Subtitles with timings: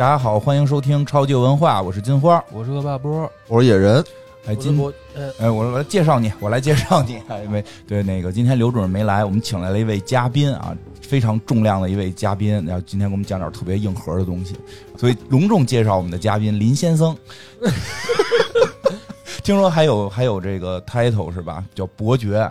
[0.00, 2.42] 大家好，欢迎收听超级文化，我是金花。
[2.50, 4.02] 我是恶霸波，我是野人，
[4.46, 14.56] 哎，今我呃哎，我我来介绍你，我来介绍你，啊因为对那个今天刘主任没来，我们请来了一位嘉宾啊，非常重量的一位嘉宾，然后今天给我们讲点特别硬核的东西，
[14.96, 17.14] 所以隆重介绍我们的嘉宾林先生。
[19.44, 21.62] 听说还有还有这个 title 是吧？
[21.74, 22.50] 叫伯爵，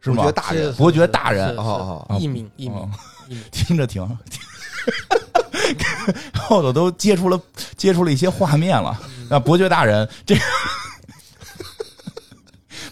[0.00, 0.32] 是吗伯爵？
[0.32, 2.90] 大人伯爵大人是哦哦一名一名哦
[3.28, 4.04] 一名， 听着挺，
[6.38, 7.40] 后头都接触了
[7.76, 8.98] 接触了一些画面了。
[9.28, 10.40] 那伯爵大人，这个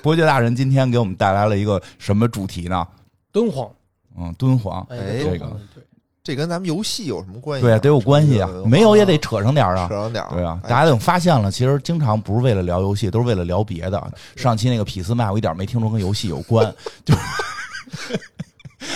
[0.02, 2.86] 伯爵大人今天给我们带来了一个什么主题呢？
[3.30, 3.70] 敦煌，
[4.18, 5.82] 嗯，敦煌，哎这个对，
[6.24, 7.66] 这跟咱们游戏有什么关系？
[7.66, 9.94] 对，得有关系啊，没有也得扯上点儿啊扯。
[9.94, 14.12] 上点儿对啊，哎大家等发现了，其实经常不是为了聊游戏，都是为了聊别的。
[14.36, 17.14] 上期那个匹斯麦，我一点没听说跟游戏有关， 就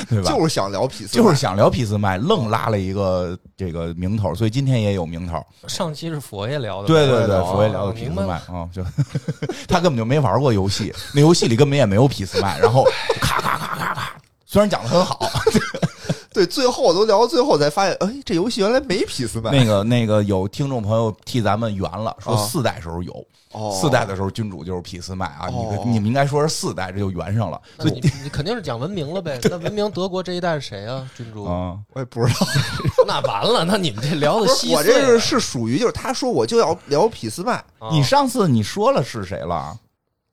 [0.09, 0.31] 对吧？
[0.31, 5.45] 就是想聊匹斯，就是想聊匹斯麦，愣拉了一个这个名头，所以今天也有名头。
[5.67, 8.85] 上期是佛爷聊的，对对对，哦佛爷聊的匹斯麦啊，就
[9.69, 12.85] 他根本就没玩过游戏，那游戏里根本也没有匹斯麦，然后
[13.21, 14.13] 咔咔咔咔咔，
[14.45, 15.19] 虽然讲的很好，
[16.37, 19.51] 对，最后都聊到最后才发现，哎，这游戏原来没匹斯麦。
[19.51, 29.41] 那个那个有听众朋友替咱们圆了，说啊四代时候有，哦，四代的时候君主就是匹斯麦啊，你哦们你们应该说是四代，这就圆上了，那你你肯定是讲文明了呗？
[29.45, 31.09] 那文明德国这一代是谁啊？
[31.17, 31.45] 君主？
[31.49, 32.47] 啊，我也不知道，
[33.09, 37.55] 那完了，那你们这聊的不稀是我这是是属于就是他说我就要聊匹斯麦。
[37.79, 39.75] 啊你上次你说了是谁了？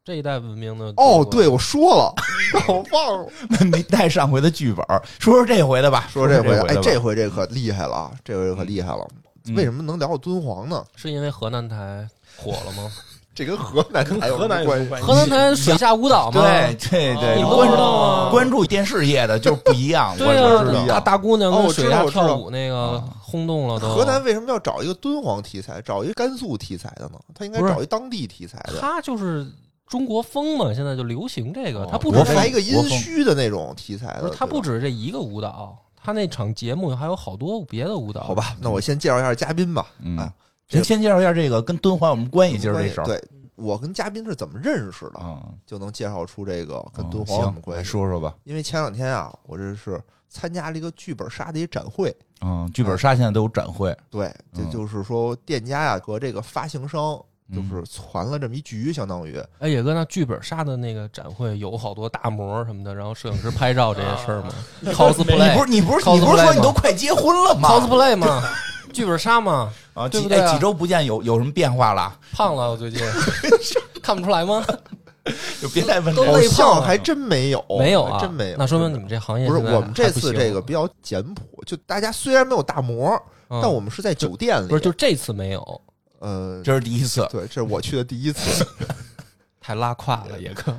[0.06, 2.14] 这一代文明的哦，对，我说了，
[2.68, 3.30] 我忘了
[3.72, 4.86] 没带上回的剧本，
[5.20, 9.08] 说说这回的吧，说这回，哎，这回这可厉害了啊，这回可厉害了。
[9.46, 10.81] 嗯为什么能聊到敦煌呢？
[10.96, 12.90] 是因为河南台火了吗？
[13.36, 15.06] 这跟河南跟河南有关系？
[15.06, 23.90] 河南台水下舞蹈嘛，对对对，你不关注知道吗关注电视业的就不一样， 我对我知道啊，大大姑娘跟水下跳舞那个啊轰动了都。
[23.90, 27.19] 河南为什么要找一个敦煌题材，找一个甘肃题材的呢？
[27.34, 28.80] 他应该找一当地题材的。
[28.80, 29.46] 他就是
[29.88, 38.21] 中国风嘛，现在就流行这个，哦它不只国风来一个阴虚的那种题材的不是，，它不止这一个舞蹈，它那场节目还有好多别的舞蹈。
[38.23, 38.55] 好，吧？
[38.59, 39.85] 那我先介绍一下嘉宾吧。
[39.99, 40.33] 嗯啊，
[40.67, 42.57] 先先介绍一下这个跟敦煌有什么关系？
[42.57, 43.23] 今儿这事儿，对
[43.55, 47.83] 我跟嘉宾是怎么认识的，嗯，就能介绍出这个跟敦嗯煌有什么关系。
[47.83, 48.35] 说说吧。
[48.45, 57.23] 因为前两天啊，我这是参加了一个剧本杀的一展会，嗯，剧本杀现在都有展会，对，这嗯就是说店家呀和这个发行商
[57.53, 64.50] 就嗯是攒了这么一局，相当于哎，野哥，那剧本杀的那个展会有好多大模什么的，然后摄影师拍照这些事儿吗
[64.86, 68.44] ？cosplay 是你不是你不是说你都快结婚了吗？cosplay 吗，
[68.92, 72.13] 剧本杀吗，啊，对不对啊几哎几周不见有有什么变化了？
[72.34, 73.00] 胖了我最近
[74.02, 74.66] 看不出来吗？
[75.62, 78.58] 就别再问都这个好像还真没有，没有啊，真没有。
[78.58, 83.09] 那说明你们这行业不是我们这次这个比较简朴，就大家虽然没有大模，
[83.50, 85.81] 嗯但我们是在酒店里，不是就这次没有，
[86.23, 88.66] 呃，这是第一次，对，这是我去的第一次。
[89.59, 90.73] 太拉胯了，也哥。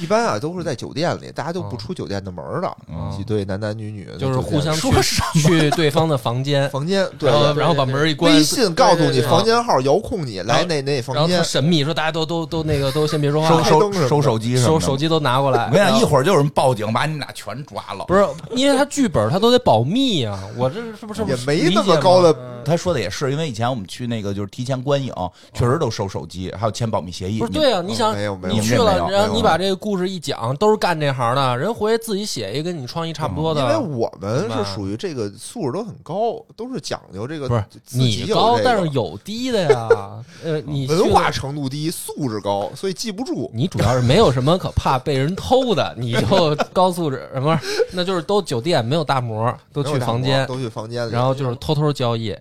[0.00, 5.40] 一般啊都是在酒店里，大家都不嗯出酒店的门儿的，嗯几对男男女女就是互相里说什么？
[5.40, 11.42] 去对方的房间，房间，对然后然后把门一关，微信告诉你房间号，遥控你来哪哪然房间。
[11.44, 14.96] 神秘，说大家都都都那个都先别说话，收收开灯什么的收手机什么的手手。
[14.96, 15.66] 机都拿过来。
[15.66, 18.04] 我跟你讲，一会儿就有人报警，把你们俩全抓了。
[18.06, 25.12] 不是，因为他剧本他都得保密啊，我这是不是也没那么高的他说的也是，因为以前我们去那个就是提前观影，
[25.52, 27.38] 确实都收手机，还有签保密协议。
[27.38, 27.82] 不是对啊？
[27.86, 33.76] 你想没有没有你去了，然后你把这个故事一讲，都是干这行的，人回去自己写一个跟你创意差不多的因为。
[33.76, 39.88] 我们是属于这个素质都很高，都是讲究这个不是你高，但是有低的呀。
[40.42, 43.48] 呃，你文化程度低，素质高，所以记不住。
[43.54, 47.58] 你主要是没有什么可怕被人偷的，你就高素质，不是？
[47.92, 52.36] 那就是都酒店没有大模，都 去房间，都去房间，然后就是偷偷交易。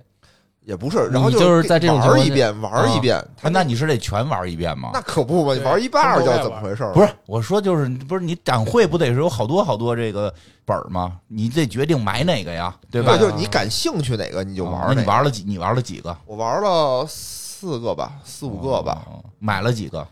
[0.65, 3.23] 也不是，然后你就是在这种玩一遍，玩一遍。
[3.39, 4.89] 他啊那你是得全玩一遍吗？
[4.93, 6.83] 那可不嘛，你玩一半儿叫怎么回事？
[6.93, 10.33] 不是，我说就是不是你展会不得是有好多好多这个
[10.65, 11.13] 本儿吗？
[11.27, 13.15] 你得决定买哪个呀，对吧？
[13.15, 14.93] 对，就是你感兴趣哪个你就啊玩哪个。
[14.95, 15.43] 那你玩了几？
[15.45, 16.17] 你玩了几个？
[16.25, 20.05] 我玩了四个吧，四五个吧，哦，买了几个？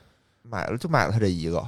[0.45, 1.63] 买了就买了他这一个，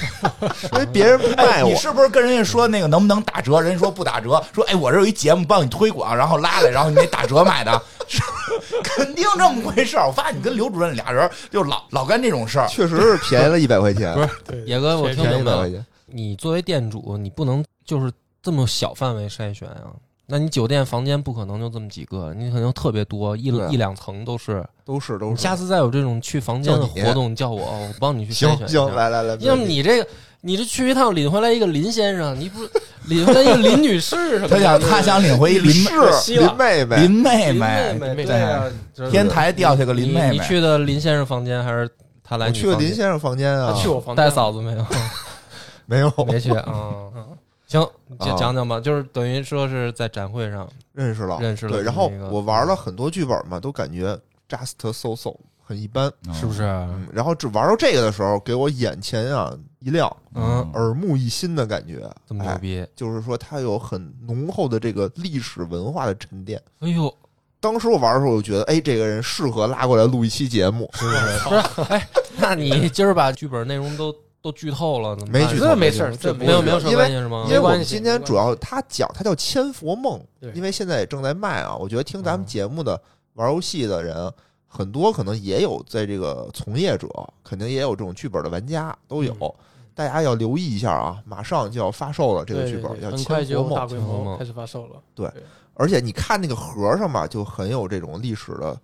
[0.72, 1.76] 因为别人不卖哎，我你。
[1.76, 3.60] 是不是跟人家说那个能不能打折？
[3.60, 8.01] 人家说不打折，说哎，我这有一节目帮你推广，然后拉来，然后你得打折买的，是
[8.82, 10.06] 肯定这么回事儿。
[10.06, 12.68] 我发现你跟刘主任俩人就老老干这种事儿。
[12.68, 14.22] 确实是便宜了一百块钱，不
[14.52, 15.84] 是野哥，我听明白了。
[16.06, 18.12] 你作为店主，你不能就是
[18.42, 19.92] 这么小范围筛选啊。
[20.26, 24.64] 那你酒店房间不可能就这么几个，你可能特别多，一啊一两层都是。
[24.84, 25.36] 都是都是。
[25.36, 28.78] 下次再有这种去房间的活动，你叫我，我帮你去行筛选一下。
[28.78, 30.08] 行，来来来，因为你这个，
[30.44, 32.58] 你这去一趟领回来一个林先生，你不
[33.06, 34.58] 领回来一个林女士什么的？
[34.58, 38.64] 他想他想领回一林是希望林妹妹，林妹妹，妹妹，对呀
[38.98, 41.88] 啊，天台掉下个林妹妹，你去的林先生房间还是
[42.22, 42.58] 他来我你？
[42.58, 44.86] 去了林先生房间啊他，去我房间带嫂子没有？
[45.86, 46.64] 没有没去啊。
[47.14, 47.26] 嗯
[47.66, 47.88] 行，
[48.18, 54.18] 讲啊讲讲吧，就是等于说是在展会上认识了，认识了对，然后我玩了很多剧本嘛，都感觉
[54.48, 55.34] just so so
[55.64, 56.52] 很一般，嗯是不？
[56.52, 56.62] 是？
[56.64, 62.86] 嗯，然后只玩到这个的时候，给我眼前啊一亮，嗯，耳目一新的感觉，哎这么牛逼？
[62.94, 66.60] 就是说它有很浓厚的这个历史文化的沉淀。
[66.80, 67.12] 哎呦，
[67.60, 70.88] 当时我玩的时候，我就觉得，哎，这个人适合拉过来录一期节目。
[70.94, 71.38] 是不是？
[71.48, 72.08] 不是，哎，
[72.38, 77.44] 那你今儿把剧本内容都都剧透了，怎么没剧透这没事儿，这没有没有什么因为关系是吗？
[77.46, 80.20] 因为我们今天主要他讲，他叫《千佛梦》，
[80.54, 81.76] 因为现在也正在卖啊。
[81.76, 83.00] 我觉得听咱们嗯节目的
[83.34, 84.32] 玩游戏的人，
[84.66, 87.08] 很多可能也有在这个从业者，
[87.44, 89.32] 肯定也有这种剧本的玩家都有。
[89.34, 89.52] 嗯
[89.94, 94.96] 大家要留意一下啊，马上就要发售了这个剧本，叫《对对很快就大》，规模开始发售了。
[95.14, 95.30] 对
[95.74, 98.78] 而且你看那个盒上吧，就很有这种历史的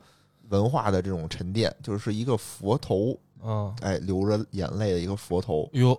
[0.49, 3.15] 文化的这种沉淀，就是一个佛头，
[3.45, 5.99] 嗯，哎，流着眼泪的一个佛头，哟，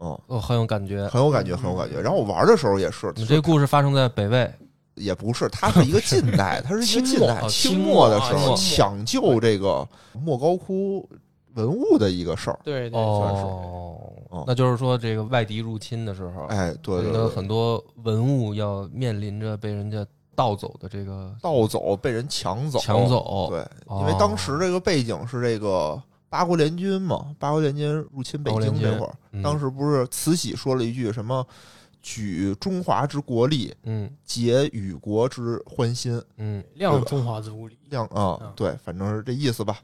[0.00, 1.06] 嗯，哦，很有感觉。
[1.08, 2.00] 很有感觉，很有感觉。
[2.00, 4.52] 然后我玩的时候也是，你这个故事发生在北魏，
[4.96, 11.08] 也不是，它是一个近代， 它是一个近代清末清末的时候抢救这个莫高窟
[11.54, 12.58] 文物的一个事儿。
[12.62, 20.04] 对对，哦哦，那就是说这个外敌入侵的时候，哎，对对那对，很多文物要面临着被人家
[20.34, 23.48] 盗走的这个盗走被人抢走，抢走。
[23.50, 24.00] 对，哦。
[24.00, 29.40] 因为当时这个背景是这个八国联军嘛，八国联军入侵北京那会儿，嗯。
[29.40, 31.46] 当时不是慈禧说了一句什么
[32.02, 34.10] “举中华之国力，嗯。
[34.24, 36.20] 结与国之欢心。
[36.38, 39.78] 嗯，亮中华之物力”，亮啊嗯，对，反正是这意思吧。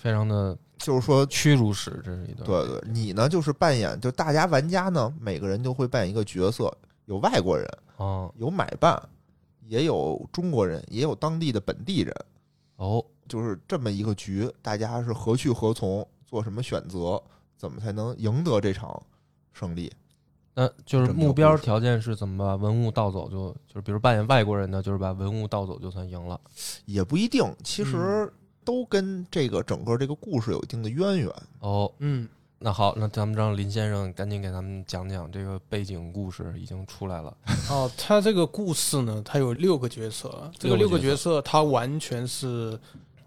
[0.00, 2.44] 非常的就是说，屈辱史，这是一段。
[2.46, 6.72] 对对，你呢就是扮演，就大家玩家呢，每个人就会扮演一个角色，
[7.06, 9.00] 有外国人，哦有买办，
[9.66, 12.14] 也有中国人，也有当地的本地人，
[12.76, 17.22] 哦，就是这么一个局，大家是何去何从，做什么选择，
[17.56, 19.02] 怎么才能赢得这场
[19.52, 19.92] 胜利？
[20.58, 23.54] 那就是目标条件是怎么把文物盗走就？
[23.66, 26.40] 就是比如扮演外国人的，就是把文物盗走就算赢了。
[26.86, 28.32] 也不一定，其实
[28.66, 31.32] 都跟这个整个这个故事有一定的渊源。
[31.60, 32.28] 哦，嗯，
[32.58, 37.34] 那好，那咱们让林先生赶紧给咱们讲讲这个背景故事，已经出来了。
[37.70, 42.76] 哦，他这个故事呢，他有六个角色，这个六个角色他完全是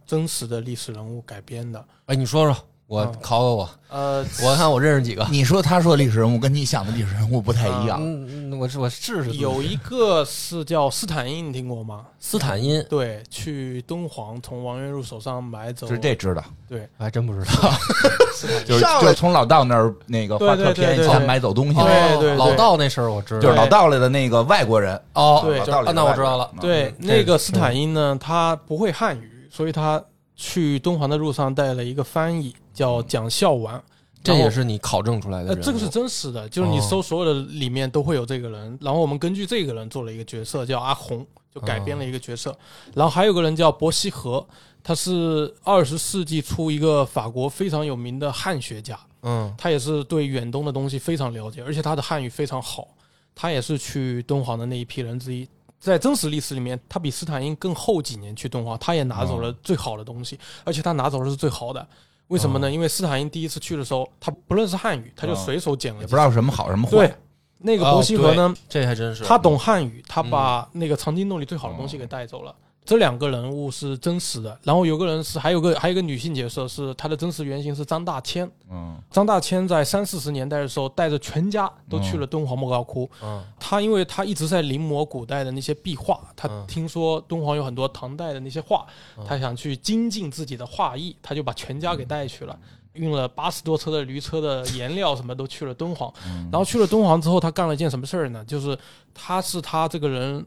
[0.06, 1.84] 真实的历史人物改编的。
[2.08, 3.14] 哎，你说说，我嗯。
[3.22, 5.26] 考考我，呃，我看我认识几个。
[5.30, 9.32] 你说他说历史人物跟你想的历史人物不太一样，嗯，嗯我我试试。
[9.38, 12.08] 有一个是叫斯坦因，你听过吗？
[12.20, 17.46] 斯坦因，对，去敦煌从王元入手上买走，是这知道，对，我还真不知道。
[18.66, 23.40] 就是就是从老道那儿那个花特便宜钱买走东西对的，对对老道那事儿我知道。
[23.40, 25.00] 就是老道来的那个外国人。
[25.14, 25.60] 哦，对
[25.94, 26.50] 那我知道了。
[26.60, 30.02] 对，嗯那个斯坦因呢，他不会汉语，所以他
[30.36, 33.84] 去敦煌的路上带了一个翻译，叫蒋孝完。
[34.24, 42.58] 这也是你考证出来的呃，这个是真实的，就是你哦搜所有的里面都会有这个人，然后我们根据这个人做了一个角色，叫阿红，就改编了一个角色。
[42.94, 44.46] 然后还有个人叫伯希和，
[44.84, 52.88] 他是二十世纪初一个法国非常有名的汉学家，嗯他也是对远东的东西非常了解，而且他的汉语非常好。
[53.36, 55.48] 他也是去敦煌的那一批人之一。
[55.80, 61.88] 在真实历史里面，他比斯坦因更后几年去敦煌，他也拿走了最好的东西，而且他拿走的是最好的。
[62.30, 62.68] 为什么呢？
[62.68, 67.16] 哦因为斯坦因第一次去的时候，他不认识汉语，他就随手捡了几也不知道什么好什么坏对，，
[67.58, 69.24] 那个伯希和呢，这还真是。
[69.24, 72.56] 他懂汉语，他把那个藏经洞里最好的东西给带走了。
[72.90, 78.50] 这两个人物是真实的，然后有个人是还有个还有一个女性角色是她的真实原型是张大千。
[78.68, 83.08] 嗯张大千在三四十年代的时候，带着全家都去了敦煌莫高窟。
[83.22, 88.84] 嗯他因为他一直在临摹古代的那些壁画，他嗯听说敦煌有很多唐代的那些画，
[89.20, 92.60] 嗯他想去精进自己的画艺，他就把全家给带去了，
[92.94, 96.12] 运了八十多车的驴车的颜料什么都去了敦煌。
[96.26, 98.44] 嗯然后去了敦煌之后，他干了一件什么事儿呢？
[98.46, 98.76] 就是
[99.14, 100.44] 他是他这个人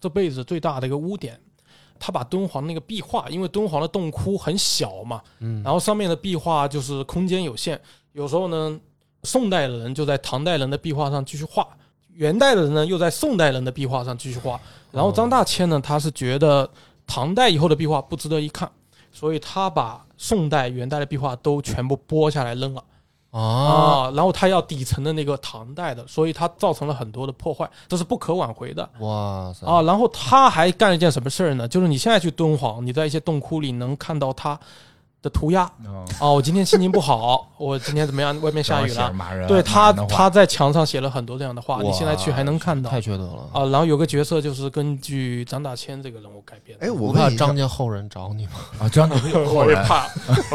[0.00, 1.36] 这辈子最大的一个污点。
[2.00, 7.78] 他把敦煌那个壁画，因为敦煌的洞窟很小嘛，嗯，然后上面的壁画就是空间有限，
[8.12, 8.80] 有时候呢，
[9.22, 11.68] 宋代的人就在唐代人的壁画上继续画，
[12.14, 14.58] 元代的人呢又在宋代人的壁画上继续画。
[14.90, 16.68] 然后张大千呢，他是觉得
[17.06, 18.68] 唐代以后的壁画不值得一看，
[19.12, 22.82] 所以他把宋代、元代的壁画都全部剥下来扔了
[23.30, 28.88] 啊，啊，然后他要底层的那个唐代的，所以他造成了很多的破坏，这是不可挽回的。
[29.00, 31.68] 哇塞啊，然后他还干了一件什么事儿呢？
[31.68, 34.58] 就是你现在去敦煌，你在一些洞窟里能看到他
[35.22, 35.70] 的涂鸦。
[35.84, 38.38] 嗯哦，我今天心情不好，我今天怎么样？
[38.40, 39.12] 外面下雨了。
[39.12, 43.48] 骂人，对他他在墙上写了很多这样的话，你现在去还能看到太缺德了。
[43.52, 43.64] 啊。
[43.66, 46.86] 然后有个角色就是根据张大千这个人物改编的。
[46.86, 48.52] 哎，我怕张家后人找你吗？
[48.80, 50.06] 啊，张家后人，我也怕，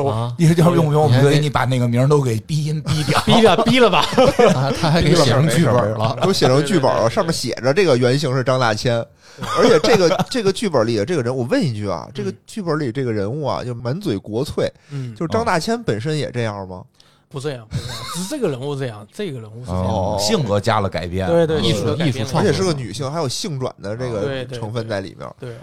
[0.01, 1.03] 我啊，你要用不用？
[1.03, 3.19] 我给给你把那个名都给逼音逼掉。
[3.21, 4.05] 逼了逼了吧？
[4.53, 6.15] 他他还给写成剧本了。
[6.21, 9.05] 都写成剧本了，上面写着这个原型是张大千，
[9.57, 16.83] 而且这个这个剧本里的这个人，我问一句啊，这个剧本里这个人物啊，就满嘴国粹，嗯，就是张大千本身也这样吗？
[17.27, 19.85] 不这样，不这样，只是这个人物这样，这个人物是这样。
[19.85, 25.27] 哦性格加了改变，对对，艺术艺术创作而且是个女性，还有性转的这对对个成分在里面。
[25.39, 25.53] 对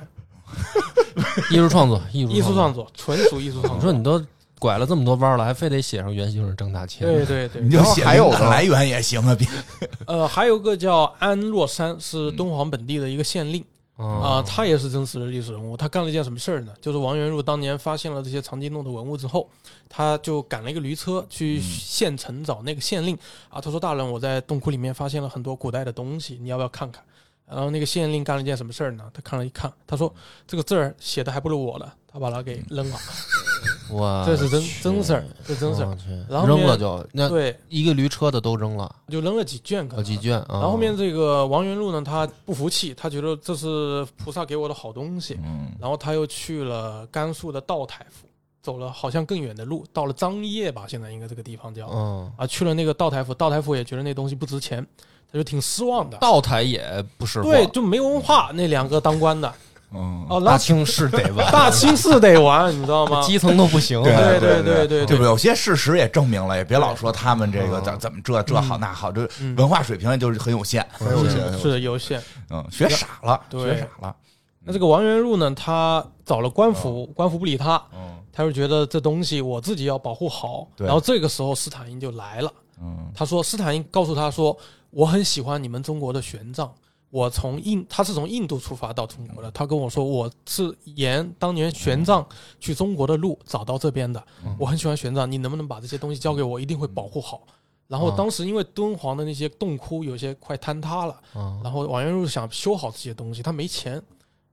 [1.50, 2.84] 艺术创作，艺术艺术创作。
[2.84, 3.76] 作，纯属艺术创作。
[3.76, 4.22] 你说你都
[4.62, 7.04] 拐了这么多弯了，还非得写上原型是张大千？
[7.04, 9.48] 对对对你，就写还有来源也行啊，别
[10.06, 13.64] 呃，还有个叫安若山，是敦煌本地的一个县令
[13.96, 15.76] 啊、啊，他也是真实的历史人物。
[15.76, 16.72] 他干了一件什么事儿呢？
[16.80, 19.50] 就是王元入当年发现了这些藏经洞的文物之后，
[19.88, 23.60] 他就赶了一个驴车去嗯县城找那个县令啊。
[23.60, 27.02] 他说：“大人，我在洞窟里面发现了很多古代的东西，你要不要看看？”
[27.50, 29.04] 然后那个县令干了一件什么事儿呢？
[29.12, 30.14] 他看了一看，他说
[30.46, 32.98] ：“这个字儿写的还不如我呢。”他把它给扔了，
[33.92, 35.96] 哇，这是真真事儿，这真事儿。
[36.28, 40.46] 然后扔了就那对，一个驴车的都扔了，就扔了几卷，可能几卷啊。
[40.50, 48.26] 然后后面这个王元禄呢，他不服气，他觉得这是菩萨给我的好东西，嗯然后他又去了甘肃的道台府，
[48.62, 54.86] 走了好像更远的路，到了张掖吧，现在应该这个地方叫嗯，啊，去了那个道台府，道台府也觉得那东西不值钱，
[55.30, 56.16] 他就挺失望的。
[56.18, 59.52] 道台也不识货，对，就没文化那两个当官的
[59.94, 63.20] 嗯，哦，大清是得玩， 大清是得玩，你知道吗？
[63.26, 64.02] 基层都不行。
[64.02, 69.54] 对对对对对对，有些事实也证明了，也别老说他们这个嗯怎怎么这这好那好，这嗯。
[69.56, 72.22] 文化水平就是很有限，很有限，是有限。
[72.50, 73.62] 嗯，学傻了，对。
[73.62, 74.16] 学傻了，
[74.64, 80.66] 那这个王元禄呢，他找了官府，官府不理他，嗯他就觉得这东西我自己要保护好。
[80.74, 80.86] 对。
[80.86, 83.12] 然后这个时候斯坦因就来了，嗯。
[83.14, 84.56] 他说斯坦因告诉他说，
[84.88, 86.66] 我很喜欢你们中国的玄奘。
[87.12, 89.50] 我从印，他是从印度出发到中国的。
[89.50, 92.24] 他跟我说，我是沿当年玄奘
[92.58, 94.24] 去中国的路找到这边的。
[94.46, 96.58] 嗯我很喜欢玄奘，你能不能把这些东西交给我？
[96.58, 97.42] 一定会保护好。
[97.86, 104.02] 然后啊当时因为敦煌的那些洞窟有些快坍塌了，嗯，然后王元禄想修好这些东西，他没钱，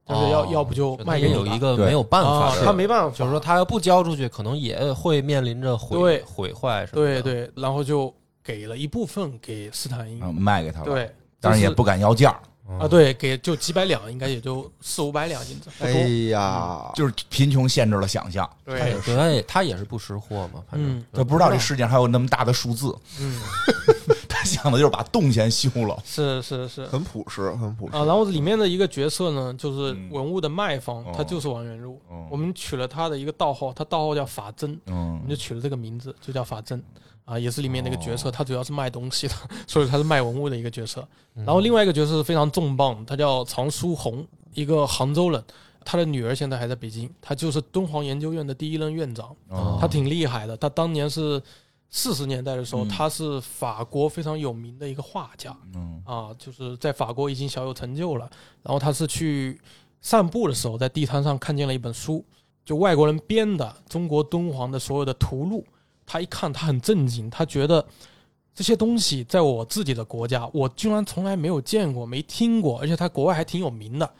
[0.03, 7.21] 但是要、哦要不就卖给有一个没有办法啊，他没办法，就是说他要不交出去，可能也会面临着毁对毁坏什么的。
[7.21, 8.13] 对对，然后就
[8.43, 15.91] 给了一部分给斯坦因，嗯，卖给他了，，对，当然也不敢要价，嗯啊，，对，给就几百两，应该也就四五百两银子，哎。
[16.29, 23.41] 呀，就是贫穷限制了想象，对，他也他也是不识货嘛，反正嗯他不知道这世界上还有那么大的数字，嗯，
[24.29, 28.05] 他想的就是把洞先修了，是是是很朴实，很朴实啊。
[28.05, 31.99] 然后里面的一个角色呢，就是嗯文物的卖方，哦他就是王元禄。
[32.11, 36.83] 嗯我们取了他的一个道号，他道号叫法真，我嗯们就取了这个名字，就叫法真。
[37.29, 39.35] 啊，也是里面那个角色，哦他主要是卖东西的，
[39.67, 41.07] 所以他是卖文物的一个角色。
[41.35, 45.43] 嗯然后另外一个角色是非常重磅，他叫常书鸿，一个杭州人，
[45.85, 50.57] 他的女儿现在还在北京，他就是敦煌研究院的第一任院长，哦他挺厉害的。
[50.57, 51.39] 他当年是
[51.91, 58.27] 四十年代的时候，嗯他是法国非常有名的一个画家嗯啊，就是在法国已经小有成就了。
[58.63, 59.61] 然后他是去
[60.01, 62.25] 散步的时候，在地摊上看见了一本书，
[62.65, 65.63] 就外国人编的中国敦煌的所有的图录。
[66.09, 67.85] 他一看，他很震惊，他觉得
[68.55, 74.11] 这些东西在我自己的国家，我居然从来没有见过、没听过，而且他国外还挺有名的。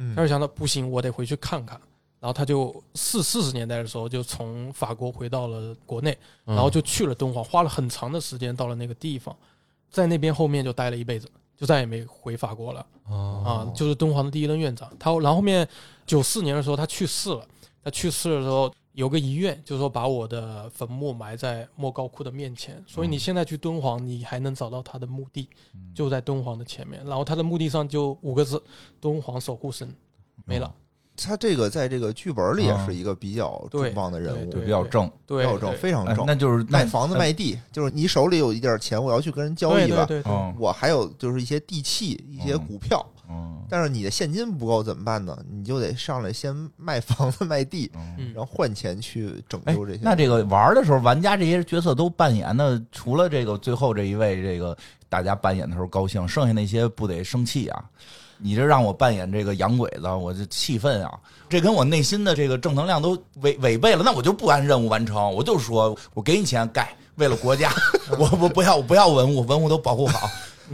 [0.00, 1.80] 嗯他就想到不行，我得回去看看。
[2.20, 9.34] 然后他就四四十年代的时候，就从法国回到了国内，嗯然后就去了敦煌，花了很长的时间到了那个地方，
[9.90, 12.80] 在那边后面就待了一辈子，就再也没回法国了。
[13.04, 14.90] 啊哦，就是敦煌的第一任院长。
[14.98, 15.66] 他然后后面
[16.06, 17.46] 九四年的时候他去世了，
[17.82, 25.48] 他去世的时候有个遗愿，就是说把我的坟墓埋在莫高窟的面前，所以你现在去敦煌，你还能找到他的墓地，
[25.94, 27.00] 就在敦煌的前面。
[27.06, 28.60] 然后他的墓地上就五个字：
[29.00, 29.88] 敦煌守护神，
[30.44, 30.74] 没了。
[31.16, 36.16] 他这个在这个剧本里也是一个比较重磅的人物，对比较正，对，比较正，非常正。
[36.16, 40.04] 哎那就是那卖房子卖地，就是你手里有一点钱，我要去跟人交易吧。
[40.06, 45.38] 对对对对，嗯我还有就是一些地契、一些股票，嗯但是你的现金不够怎么办呢？
[45.50, 47.90] 你就得上来先卖房子、卖地，
[48.34, 54.76] 然后换钱去拯哎救这些。，那这个玩的时候，玩家这些角色都扮演的，除了这个最后这一位，这个
[55.08, 57.84] 大家扮演的时候高兴，剩下那些不得生气啊？
[58.40, 61.18] 你这让我扮演这个洋鬼子，我就气愤啊！
[61.48, 67.72] 这跟我内心的这个正能量都违违背了，那我就不按任务完成，我就说我给你钱盖，为了国家，
[68.16, 70.30] 我我不要我不要文物，文物都保护好，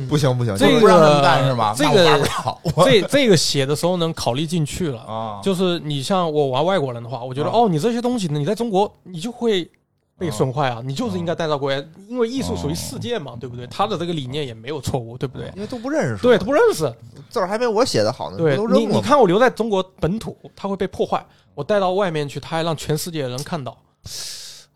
[0.09, 1.75] 不行不行，这个不让他们干是吧？
[1.77, 5.01] 这个我玩不了，这这个写的时候能考虑进去了。
[5.03, 9.71] 啊，就是你像我玩外国人的话，我觉得、啊哦，你这些东西呢你在中国你就会
[10.19, 13.67] 被损坏啊，你就是应该带到国外，因为艺术属于世界嘛，对不对？
[13.69, 15.51] 他的这个理念也没有错误，对不对？
[15.55, 16.93] 因为都不认识，对，他不认识。
[17.31, 18.89] 字儿还没我写的好呢，对不都扔了？
[18.89, 21.19] 你，你看我留在中国本土，它会被破坏；
[21.55, 23.77] 我带到外面去，它还让全世界的人看到。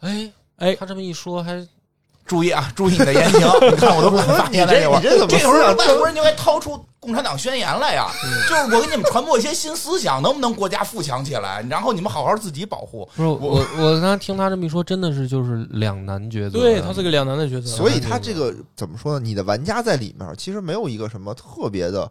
[0.01, 1.65] 哎哎他这么一说，还
[2.29, 3.41] 注意啊，注意你的言行。
[3.71, 8.09] 你看我都不敢发言了，你这会儿你这怎么这会儿外国人就该掏出共产党宣言来呀？
[8.49, 11.65] 就是我给你们传播一些新思想，能不能国家富强起来？
[11.71, 13.09] 然后你们好好自己保护。
[13.17, 16.59] 不是我我刚才听他这么一说，真的是就是两难抉择。
[16.59, 17.69] 对，他是个两难的抉择。
[17.69, 19.21] 所以他这个怎么说呢？
[19.21, 22.11] 你的玩家在里面其实没有一个什么特别的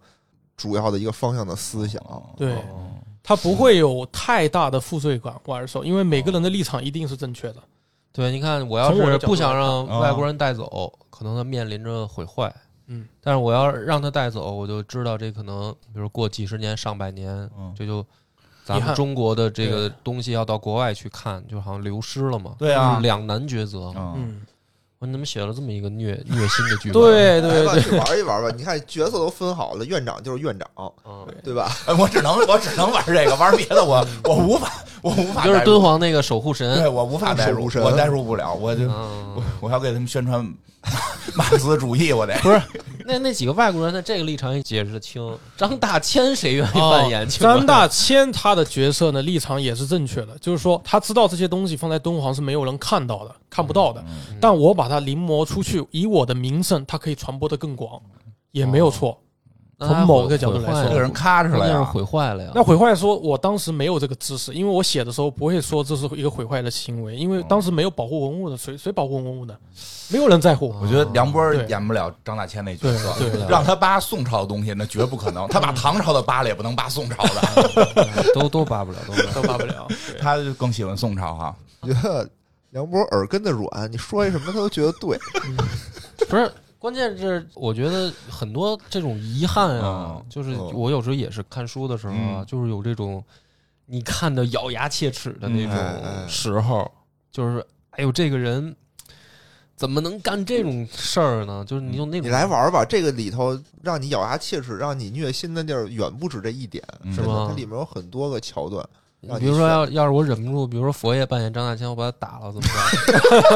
[0.55, 2.01] 主要的一个方向的思想，
[2.35, 2.55] 对
[3.23, 7.57] 他不会有太大的负罪感玩的时候，因为每个人的立场一定是正确的。
[8.17, 12.51] 对，你看，我要是不想让外国人带走，可能他面临着毁坏。
[12.87, 18.03] 嗯，但是我要让他带走，我就知道这可能，比如过几十年、上百年，嗯这就
[18.65, 22.55] 咱们中国的这个东西要到国外去看，就好像流失了嘛。
[22.57, 23.93] 对啊就是两难抉择。
[23.95, 24.41] 嗯，嗯，
[24.97, 26.93] 我你怎么写了这么一个虐虐心的剧本？
[27.03, 28.49] 对对对，去玩一玩吧。
[28.57, 30.67] 你看角色都分好了，院长就是院长，
[31.05, 31.69] 嗯，对吧？
[31.85, 34.71] 哎我只能我只能玩这个，玩别的我我无法
[35.07, 36.87] 我无法就是敦煌那个守护神对。
[36.87, 40.45] 我无法代入，神我代入不了，我就嗯我，我要给他们宣传
[41.33, 42.61] 马克思主义，我得不是，
[43.05, 45.37] 那那几个外国人在这个立场也解释得清。
[45.57, 47.23] 张大千谁愿意扮演？
[47.23, 58.01] 哦 张大千他的角色呢立场也是正确的，就是说他知道这些东西放在敦煌是没有人看到的、看不到的，嗯但我把它临摹出去，以我的名声，它可以传播的更广，
[58.51, 59.19] 也没有错。
[59.79, 61.85] 从某个角度来说这个人咔哧关键是了呀。
[61.85, 62.51] 毁坏了呀。
[62.55, 69.55] 那毁坏说，我当时没有这个知识，因为我写的时候不会说这是一个毁坏的行为，因为当时没有保护文物的，谁谁保护文物的？
[70.09, 70.73] 没有人在乎。
[70.81, 79.33] 我觉得梁波演不了张大千那角色，对对让他扒宋朝的东西那绝不可能，他把唐朝的扒了也不能扒宋朝的， 都都扒不了，都扒不了。
[79.33, 79.87] 都扒不了。
[80.19, 81.55] 他就更喜欢宋朝哈。
[81.83, 82.27] 觉得
[82.71, 85.19] 梁波耳根子软，你说一什么他都觉得对。
[86.27, 93.23] 不是，关键是我觉得很多这种遗憾啊嗯，就是嗯我有时候也是看书的时候啊，嗯就是有这种
[93.85, 95.75] 你看的咬牙切齿的那种
[96.27, 96.89] 时候，
[97.31, 98.75] 就是哎呦，这个人
[99.75, 101.63] 怎么能干这种事儿呢？
[101.67, 108.87] 就是你用那种你来玩吧，这个里头让你咬牙切齿、让你虐心的地儿远不止这一点，是吗它里面有很多个桥段。
[109.19, 112.67] 你比如说选要要是我忍不住，比如说佛爷扮演张大千，我把他打了怎么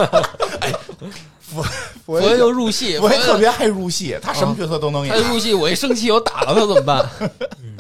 [0.10, 1.12] 办？
[1.54, 1.64] 佛
[2.06, 5.14] 佛爷就入戏，我也佛爷特别爱入戏，他什么角色都能演。
[5.14, 7.10] 他一入戏，我一生气，我打了他怎么办？
[7.62, 7.78] 嗯，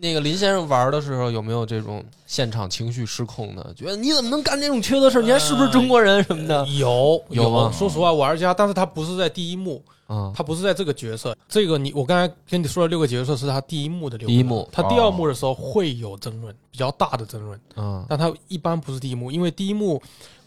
[0.00, 3.72] 那个林先生玩的时候有没有这种现场情绪失控的？
[3.74, 5.22] 觉得你怎么能干这种缺德事儿？
[5.22, 6.66] 你还是不是中国人什么的？
[6.76, 11.36] 有有吗说实话，玩家，但是他不是在第一幕，啊，他不是在这个角色。
[11.48, 14.32] 这个你我刚才跟你说的六个角色是他第一幕的六个。
[14.32, 20.00] 第一幕他第二幕的时候会有争论，比较大的争论，嗯但他一般不是第一幕，因为第一幕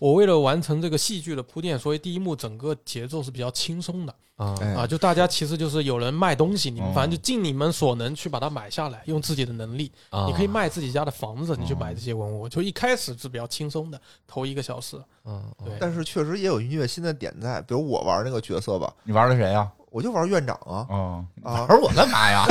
[0.04, 4.86] 我为了完成这个戏剧的铺垫，所以第一幕整个节奏是比较轻松的啊哎啊。
[4.86, 10.26] 就大家其实就是有人卖东西，你们哦反正就尽你们所能去把它买下来，用自己的能力，啊！
[10.28, 12.50] 你可以卖自己家的房子，你去买这些文物。
[12.50, 15.78] 就一开始是比较轻松的，头一个小时，嗯，嗯对。
[15.80, 19.72] 但是确实也有虐心的点在，比如我玩那个角色吧，你玩的谁呀？
[19.90, 22.46] 我就玩院长啊哦，啊，玩我干嘛呀？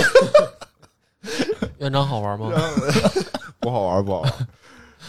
[1.76, 2.50] 院长好玩吗？
[3.60, 4.48] 不好玩不好玩。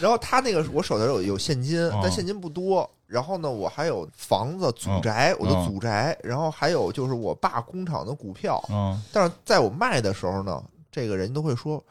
[0.00, 2.88] 然后他那个我手头有有现金哦，但现金不多。
[3.06, 8.62] 然后呢，我还有房子、祖宅，我的祖宅，然后还有就是我爸工厂的股票。
[8.70, 11.82] 嗯，但是在我卖的时候呢，这个人都会说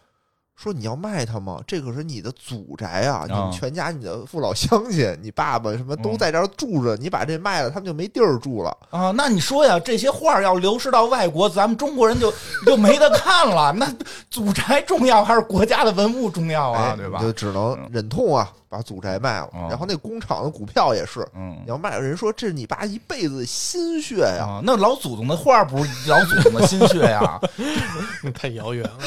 [0.55, 1.59] 说你要卖它吗？
[1.67, 8.77] 这可是你的祖宅啊，你们全家、你的父老乡亲、你爸爸什么都在这儿住着，你把这卖了，他们就没地儿住了。
[8.89, 12.31] 啊，那你说呀，这些画要流失到外国，咱们中国人就
[12.65, 13.73] 就没得看了。
[13.73, 13.91] 那
[14.29, 16.91] 祖宅重要还是国家的文物重要啊？
[16.91, 17.19] 哎，对吧？
[17.19, 19.49] 就只能忍痛啊，把祖宅卖了。
[19.53, 24.45] 哦然后那工厂的股票也是，嗯你要卖，人说这是你爸一辈子的心血呀。
[24.45, 27.39] 啊，那老祖宗的画不是老祖宗的心血呀？
[28.33, 28.97] 太遥远了。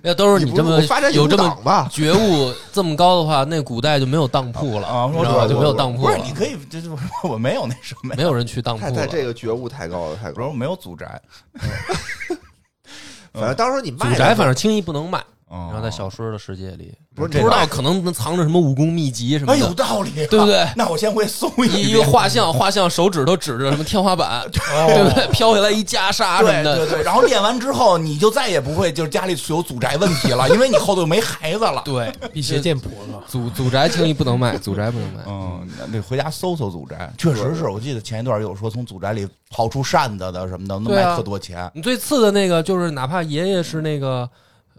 [0.00, 1.88] 那都是你这么我发展有这么？
[1.90, 5.10] 觉悟这么高的话，那古代就没有当铺了啊，
[5.48, 6.88] 就没有当铺了不是，，你可以，这这
[7.24, 9.06] 我没有那什么，没有人去当铺太太。
[9.06, 10.34] 这个觉悟太高了，太高了。
[10.34, 11.20] 不是我没有祖宅。
[13.32, 20.66] 反正当时你卖祖宅反正轻易不能卖，然然后在小说的世界里，不是不知道可能能藏着什么武功秘籍什么哎，有的，道理，对不对？
[20.74, 25.28] 那我先回搜一一一遍个画像，画像手指头指着什么天花板， 对不对？
[25.28, 31.82] 飘下来一袈裟什么的，对对对，然后练完之后，你就再也不会就是家里有祖宅问题了，因为你后头没孩子了。
[31.84, 32.90] 对，辟邪剑谱？
[33.28, 35.20] 祖祖宅轻易不能卖，祖宅不能卖。
[35.26, 41.70] 嗯，得回家搜搜祖宅，确实是我记得前一段有说从祖宅里刨出扇子的什么的，能卖啊特多钱。
[41.74, 44.28] 你最次的那个就是，哪怕爷爷是那个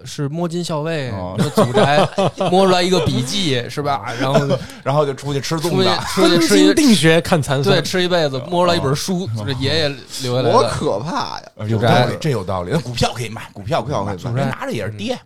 [0.06, 2.08] 是摸金校尉，哦那祖宅
[2.52, 4.02] 摸出来一个笔记是吧？
[4.20, 9.90] 然后 然后就出去吃粽出去子，出去吃一定学看残对，吃一辈子，摸出来一本书，就是爷爷
[10.22, 10.52] 留下来的。
[10.52, 11.44] 多可怕呀！
[11.68, 12.72] 有道理，这有道理。
[12.74, 15.18] 那股票可以卖，股票股票可以卖，拿着也是跌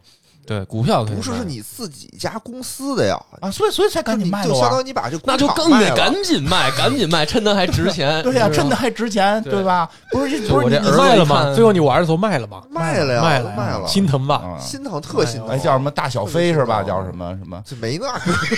[0.47, 4.79] 对，股票可以不是，是你自己家公司的呀，啊，所以所以才赶紧卖了啊就相当。
[4.81, 8.23] 于你把这那就更得赶紧卖， 赶紧卖，趁它还值钱。
[8.23, 9.89] 对呀，是吧真的还值钱，对对吧？
[10.09, 11.53] 不是不是你你卖了吗？
[11.53, 12.63] 最后你玩的时候卖了吗？
[12.71, 14.35] 卖了呀，卖了卖了，心疼吧？
[14.37, 15.49] 啊心疼，特心疼。
[15.49, 16.81] 哎叫什么大小飞是吧？
[16.81, 18.17] 叫什么什么这没那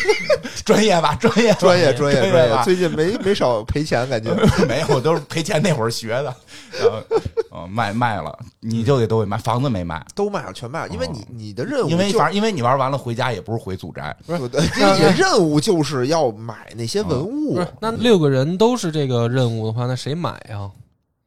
[0.63, 1.15] 专业吧？
[1.19, 4.31] 专业专业专业专业，最近没 没少赔钱，感觉
[4.67, 6.33] 没有，都是赔钱那会儿学的。
[6.79, 7.01] 然后
[7.51, 20.69] 呃卖卖了，你就得都得卖，房子没卖，都卖了，全卖了，因为你你的任务哦因为就反正因为你玩完了回家也不是回祖宅，不是你的任务就是要买那些文物那六个人都是这个任务的话，那谁买呀？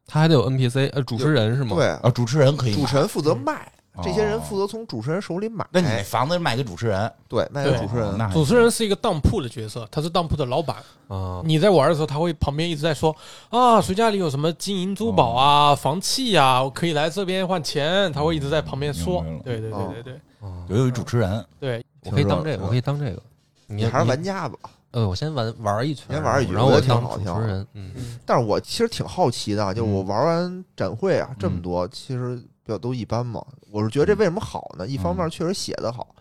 [0.07, 1.77] 他还得有 NPC，呃，主持人是吗？
[1.77, 5.66] 对，啊，主持人可以主持人负责卖，哦这些人负责从主持人手里买。
[5.70, 10.76] 那你房子卖给主持人，对卖给主持人，那主持人是一个当铺的角色，他是当铺的老板。
[11.09, 13.14] 啊，你在玩的时候，他会旁边一直在说
[13.50, 18.11] 啊，谁家里有什么金银珠宝啊、房契啊，我可以来这边换钱。
[18.12, 19.22] 他会一直在旁边说。
[19.44, 23.22] 对对对哦对对哦有一主持人，对，我可以当这个，我可以当这个。
[23.66, 24.59] 你你还是玩家吧。
[24.92, 27.66] 呃，我先玩玩一圈，先玩一局然后我当好挺好主持人。
[27.72, 27.92] 嗯，
[28.26, 33.44] 但是我其实挺好奇的啊，就是我嗯玩完展会啊这么嗯多，其实比较都一般嘛。
[33.70, 34.87] 我是觉得这为什么好呢？
[34.87, 36.14] 一方面嗯确实写得好，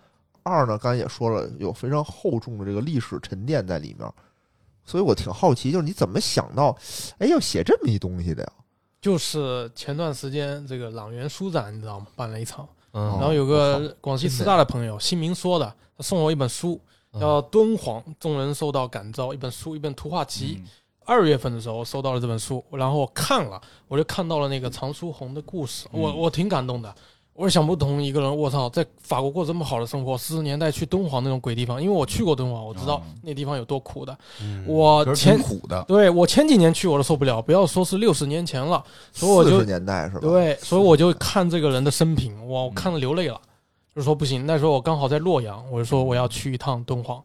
[0.44, 4.12] 二呢刚才也说了，有非常厚重的这个历史沉淀在里面，
[4.86, 6.76] 所以我挺好奇，就是你怎么想到，
[7.20, 8.52] 哎，要写这么一东西的呀？
[9.02, 12.08] 就是前段时间这个朗园书展，你知道吗？
[12.16, 16.80] 办了一场，嗯然后有个广西师大的朋友，新民说的，他送了我一本书，
[17.20, 20.58] 叫《敦煌众人受到感召》，一本书，一本图画集。
[20.60, 20.68] 嗯
[21.06, 26.94] 二月份的时候收到了这本书，然后我看了，我就看到了那个常书鸿的故事，我嗯我挺感动的。
[27.34, 34.16] 我想不通一个人，我操，在法国过这么好的生活，四十年代去敦煌那种鬼地方，因为我去过敦煌，我知道嗯那地方有多苦的。
[34.42, 38.84] 嗯我前苦的，对我前几年去我都受不了，不要说是六十年前了，
[39.14, 43.40] 所以我就四十年代是吧？，对，所以我就看这个人的生平，哇，我看了流泪了，
[43.96, 44.46] 就说不行。
[44.46, 47.24] 那时候我刚好在洛阳，我就说我要去一趟敦煌，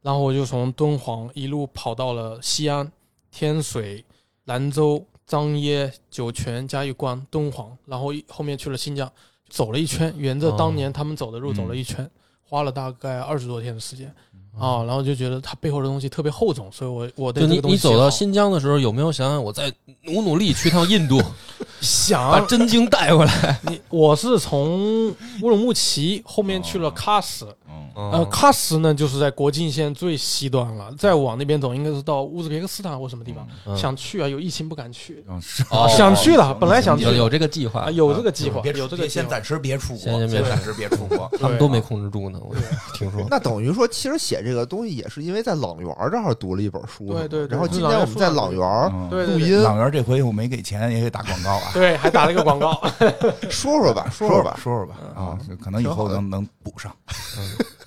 [0.00, 2.90] 然后我就从敦煌一路跑到了西安、
[3.30, 4.04] 天水、
[4.44, 9.10] 兰州、张掖、酒泉、嘉峪关、敦煌，然后后面去了新疆，
[9.48, 12.08] 走了一圈，沿着当年他们走的路走了一圈，
[12.42, 14.12] 花了大概二十多天的时间。
[14.58, 21.22] 啊，然后就觉得它背后的东西特别厚重，所以我我对你你走到新疆的时候，有没有想想我再努努力去趟印度，
[21.80, 22.32] 想。
[22.32, 23.60] 把真经带回来？
[23.62, 25.08] 你我是从
[25.40, 27.46] 乌鲁木齐后面去了喀什，
[27.94, 33.46] 嗯，呃，嗯喀什呢就是在国境线最西端了，再往那边走应该是到乌兹别克斯坦或什么地方。
[33.66, 35.62] 嗯想去啊，有疫情不敢去，嗯是。
[35.70, 37.04] 哦想去了，本来想去。
[37.04, 37.80] 有有这个计划。
[37.80, 39.22] 啊，，有这个计划，别有这个计划。
[39.22, 41.30] 先暂时别出国，先先别先暂时别出国。
[41.38, 42.38] 他们都没控制住呢。
[42.42, 42.54] 我
[42.94, 47.48] 听说，那等于说，其实写这个东西也是因为在朗园这儿读了一本书，对对对。
[47.48, 49.48] 然后今天我们在朗园嗯对对对。
[49.48, 51.70] 录音，朗园这回我没给钱，也给打广告啊。
[51.74, 52.80] 对，还打了一个广告。
[53.48, 56.94] 说说吧，说说吧，说说吧啊，可能以后能能补上。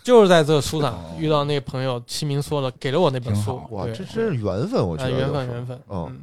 [0.04, 1.16] 就是在这个书上哦。
[1.18, 6.06] 遇到那个朋友，齐明说了，给了我那本书，哇，这真是缘分，我觉得，缘分缘分，嗯。
[6.10, 6.20] 嗯，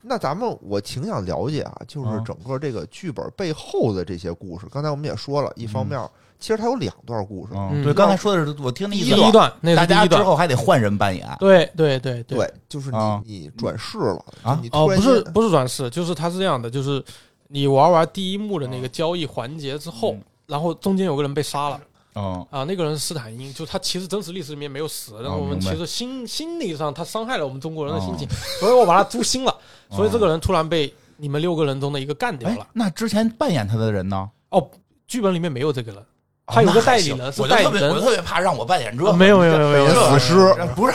[0.00, 2.24] 那咱们我挺想了解啊，就是嗯。
[2.24, 4.66] 整个这个剧本背后的这些故事。
[4.70, 6.00] 刚才我们也说了，一方面
[6.38, 11.26] 其实它有两段故事，对，刚才说的是我听的意思，第一段那大家之是第一段，后还得换人扮演。
[11.38, 12.38] 对对对对。
[12.38, 13.22] 对，就是你啊。
[13.24, 14.58] 你转世了啊？
[14.62, 17.02] 你哦，不是不是转世，就是它是这样的，就是
[17.48, 20.22] 你玩完第一幕的那个交易环节之后，嗯。
[20.46, 21.80] 然后中间有个人被杀了
[22.14, 29.56] 嗯啊，那个人是斯坦因，就他其实真实历史里面没有死，但是我们其实心心理上他伤害了我们中国人的心情，哦所以我把他诛心了，
[29.90, 34.30] 所以这个人突然被你们六个人中的一个干掉哎了。，那之前扮演他的人呢？
[34.50, 34.70] 哦，
[35.06, 36.06] 剧本里面没有这个人，哦
[36.46, 40.34] 他有个代理人，我就特别，我就特别怕让我扮演这没有没有没有死尸
[40.76, 40.94] 不是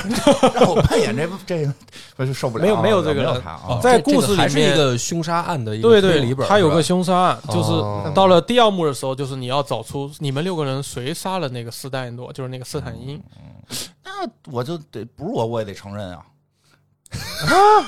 [0.53, 1.73] 让我扮演这这个，
[2.17, 2.61] 我就受不了。
[2.61, 3.41] 没有没有这个。
[3.81, 13.19] 在故事里是一个凶杀案的一个对推理本，对，他有个凶杀案，就是哦到了第二幕的时候，就是你要找出你们六个人谁杀了那个斯代诺，就是那个斯坦因。
[14.03, 14.11] 那
[14.51, 16.19] 我就得不是我，我也得承认啊。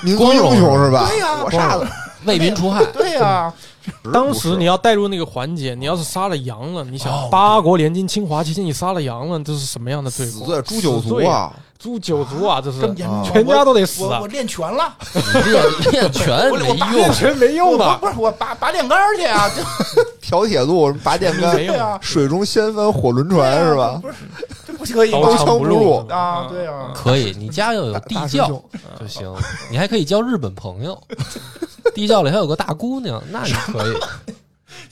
[0.02, 1.06] 民族英雄是吧？
[1.08, 1.88] 对呀我杀了，
[2.24, 2.84] 为民除害。
[2.86, 3.52] 对呀，
[4.12, 10.40] 当时你要带入那个环节，你要是杀了羊了，你哦想八国联军侵华期间你杀了羊了，这是什么样的罪过？
[10.40, 11.26] 死罪诛九族死罪！
[11.26, 11.52] 啊！
[11.82, 12.60] 诛九族啊！
[12.62, 12.80] 这是
[13.24, 14.26] 全家都得死啊我我！
[14.28, 17.98] 练拳了，你练练拳没用，全没用的！
[17.98, 19.62] 不是我拔拔电杆去啊，这
[20.22, 23.98] 挑铁路、拔电杆没，用啊，水中掀翻火轮船是吧？
[24.00, 24.14] 不是，
[24.64, 25.36] 这不可以刀吗？
[25.36, 27.34] 枪不入啊，对啊，可以。
[27.36, 28.46] 你家要有地窖
[29.00, 29.34] 就行，
[29.68, 30.96] 你还可以交日本朋友。
[31.94, 33.96] 地窖里还有个大姑娘，那你可以。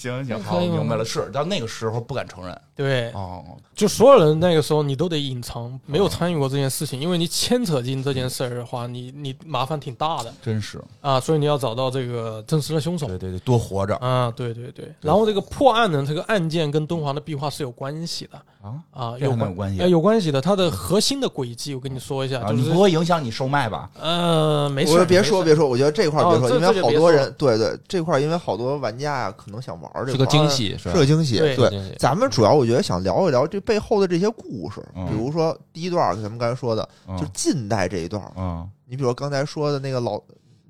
[0.01, 2.61] 行行，好，明白了，是到那个时候不敢承认。
[2.75, 14.91] 对，哦，就所有人那个时候你都得隐藏，没有参与过这件事情，因为你牵扯进这件事儿的话，你你麻烦挺大的真是，啊，所以你要找到这个真实的凶手对对对，多活着啊，对对对。
[15.03, 20.41] 然后这个破案呢，这个案件跟敦煌的壁画是有关系的啊，啊，这还能关有关系呃有关系的。
[20.41, 23.91] 它的核心的轨迹，我跟你说一下，啊，就是你不会影响你售卖吧？
[23.99, 30.91] 呃，没事儿，我说别说别说，我觉得这块儿别说，哦因为好多人对对这块儿，因为好多玩家呀可能想玩这个是个惊喜，是？
[30.91, 31.39] 是个惊喜。
[31.39, 40.21] 对对，咱们主要我觉得想聊一聊这背后的这些故事，嗯比如说第一段咱们刚才说的，嗯就近代这一段儿，嗯，你比如刚才说的那个老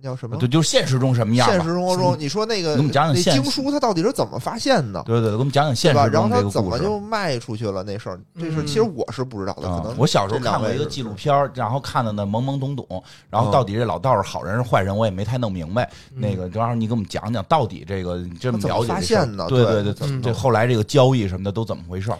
[0.03, 0.37] 叫什么？
[0.37, 1.55] 对，就是现实中什么样吧？
[1.55, 5.93] 现实生活中，你说那个给我们讲讲那现实经书它到底是怎么发现的，对对对，给我们讲讲现？
[5.93, 6.41] 实然后它。
[6.51, 15.89] 怎么就卖出去了那事儿，这事其实我是不知道的，可啊能我小时候看过一个纪录片，然后看的呢懵懵懂懂，然后嗯到底这老道是好人是坏人，我也没太弄明白。
[16.13, 22.11] 嗯那个，正好你给我们讲讲，到底这个你这么了解发现的对对，对这后来这个交易什么的都怎么回事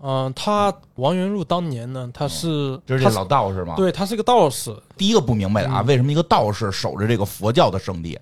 [0.00, 0.26] 儿？
[0.26, 8.18] 嗯，他王元禄当年呢，他是他这是这老道士吗？，对他是个道士，第一个不明白的啊，嗯为什么一个道士守着这个佛教的圣地？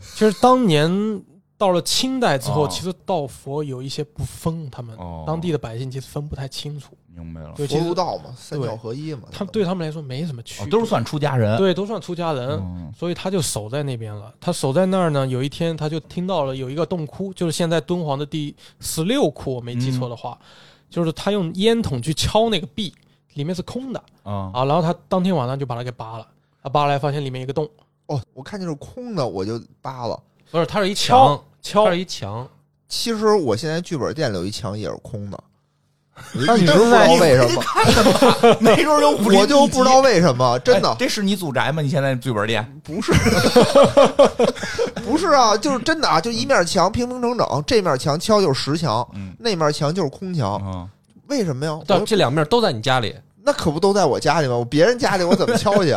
[0.00, 1.22] 其实当年
[1.56, 11.56] 到了清代之后，哦其实道佛有一些不分，他们哦当地的百姓其实分不太清楚，明白了，对，其实佛儒道嘛，三教合一嘛，他对他们来说没什么区别，哦都是算出家人。
[11.56, 12.50] 对，都算出家人。
[12.50, 14.32] 嗯所以他就守在那边了。
[14.40, 20.38] 他守在那儿呢，有一天他就听到了有一个洞窟，就是现在敦煌的第十六窟，我没记错的话，
[20.94, 22.94] 就是他用烟筒去敲那个壁，
[23.32, 24.64] 里面是空的啊啊。
[24.64, 26.28] 然后他当天晚上就把它给扒了，
[26.62, 27.68] 他扒来发现里面有一个洞，
[28.06, 30.16] 哦，我看见是空的，我就扒了。
[30.52, 32.48] 不是，它是一墙，敲它是一墙。
[32.88, 35.44] 其实我现在剧本店里有一墙也是空的，
[36.16, 41.82] 我那你一直不知道为什么，没准有武林我就不知道为什么，真的哎这是你祖宅吗？
[41.82, 42.64] 你现在剧本店？
[42.82, 43.12] 不是，
[45.04, 50.86] 不是啊，就是真的啊，就一面墙平平整整，这面墙敲就是实墙，嗯那面墙就是空墙，啊，
[51.28, 51.78] 为什么呀？
[51.86, 54.56] 但这两面都在你家里，那可不都在我家里吗？
[54.56, 55.96] 我别人家里我怎么敲去？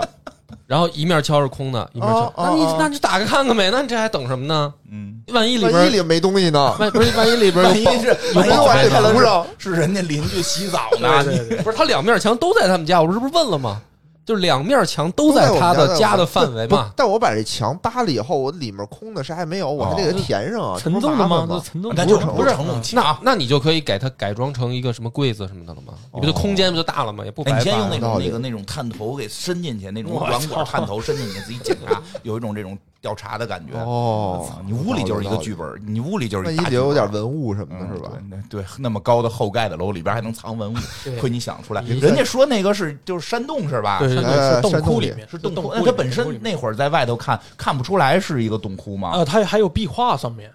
[0.66, 4.74] 然后一面敲是空的，一面敲啊，那你那你打开看看呗，那你这还等什么呢？
[4.92, 6.76] 嗯，万一里边万一里没东西呢？
[6.80, 9.22] 万不是万一里边万一是有没有宝贝呢我还得扶？
[9.22, 9.46] 上。
[9.58, 13.82] 是人家邻居洗澡呢， 对对对 不是，他两面墙都在他们家，我这不是问了吗？
[14.28, 16.92] 就是两面墙都在他的家的范围嘛。
[16.98, 21.64] 但我把这墙扒了以后，我里面空的啥也没有，我还得给它填上啊，沉重的吗？
[21.64, 23.18] 沉重那就不是不是承蒙那墙。
[23.22, 25.94] 那你就可以给它改装成一个什么柜子什么的了吗？
[26.14, 27.24] 你不就空间不就大了吗？
[27.24, 33.78] 也不哎，白你先用那种那个那种探头给伸进去，那种软管探头伸进去，自己检查，有一种这种调查的感觉。
[33.80, 37.08] 哦，你屋里就是一个剧本，你屋里就是万一大剧一有点。
[37.12, 38.12] 文物什么嗯的，是吧？
[38.50, 41.82] 对对，那么高的后盖的楼里边还能藏文物，对亏你想出来。
[41.84, 44.00] 人家说那个是就是山洞是吧？
[44.00, 45.72] 对对山哎对，是洞窟里面，是洞窟。
[45.74, 49.12] 那它本身那会儿在外头看看不出来是一个洞窟吗？
[49.14, 50.52] 呃，它还有壁画上面，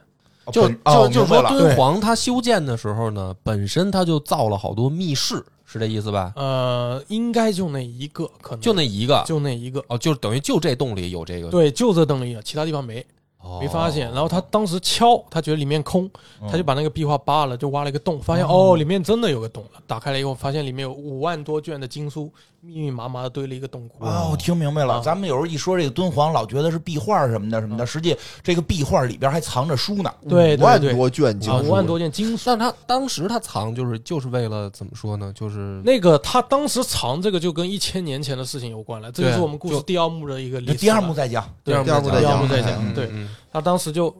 [0.52, 6.32] 就就就是说，敦煌它修建的时候呢，本身它就造了好多密室，是这意思吧？
[6.36, 8.60] 呃，应该就那一个，可能。
[8.60, 9.22] 就那一个。
[9.26, 13.04] 就那一个，哦，就等于就这洞里有这个，对，就这洞里有，其他地方没
[13.40, 13.58] 哦。
[13.58, 14.12] 没发现。
[14.12, 16.10] 然后他当时敲，他觉得里面空，
[16.42, 16.48] 嗯。
[16.50, 19.80] 他就把那个壁画扒了，就挖了一个洞，发现哦，里面真的有个洞了。
[19.86, 22.30] 打开了以后，发现里面有五万多卷的经书，
[22.64, 24.04] 密密麻麻的堆了一个洞窟。
[24.04, 24.94] 啊，我听明白了。
[24.94, 30.14] 啊咱们有时候一说这个敦煌，老觉得是壁画什么的什么的，实际这个壁画里边还藏着书呢。
[30.28, 32.44] 对五万多卷经啊，书，五万多件经书。
[32.46, 35.32] 但他当时他藏就是就是为了怎么说呢？
[35.34, 40.78] 就是那个他当时藏这个就跟一千年前的事情有关了，这就是我们故事第二幕的一个历史了。
[40.78, 42.70] 第二幕再讲，对第二幕再第二讲幕再讲。
[42.88, 44.14] 嗯对嗯他当时就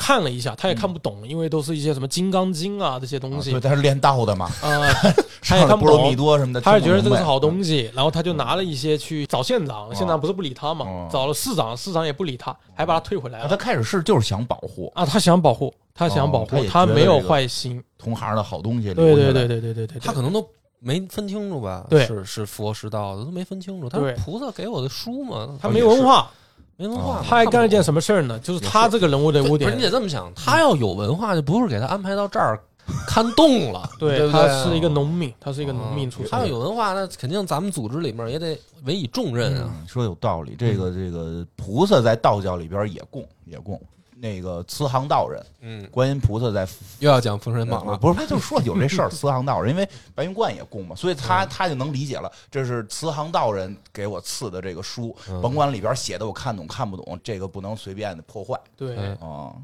[0.00, 4.80] 看了一下，他也看不懂，因为都是一些什么《金刚经》啊这些东西对，他是练道的嘛，啊，
[5.42, 6.16] 他也上了波罗蜜看不懂。
[6.16, 15.04] 多什么的，他也觉得这个是好东西，然后他就拿了一些去找县长，县长不是不理他哦嘛，找了市长，市长也不理他，还把他退回来啊，他开始是就是想保护啊。
[15.04, 17.82] 他想保护，他想保护哦他，他没有坏心。
[17.98, 18.94] 同行的好东西。
[18.94, 20.46] 对对对，对对对对，他可能都
[20.78, 21.84] 没分清楚吧？
[21.90, 23.88] 对是是佛是道的都没分清楚。
[23.88, 26.30] 他对是菩萨给我的书嘛，他没文化，
[26.80, 27.24] 没文化嘛。
[27.28, 27.82] 他还干了件？
[27.82, 28.38] 什么事儿呢？
[28.38, 32.58] 就是他这个人物的污点不是你，得这么想，他要有文化，就不是给他安排到这儿
[33.06, 34.42] 看洞了， 对不对？
[34.48, 36.30] 他是一个农民，他是一个农民出身。
[36.30, 39.70] 他要有文化，那肯定咱们组织里面也得委以重任啊。
[39.70, 43.80] 嗯说有道理，这个这个菩萨在道教里边也供也供，
[44.20, 55.40] 那个慈航道人，嗯，观音菩萨在又要讲《封神榜》了，不是，他就说有这事儿，慈航道人，因为白云观也供嘛，所以他他就能理解了，这是慈航道人给我赐的这个书，嗯。
[55.40, 58.60] 甭管里边写的我看懂看不懂，这个不能随便的破坏。
[58.76, 59.14] 对，嗯。
[59.16, 59.54] 啊。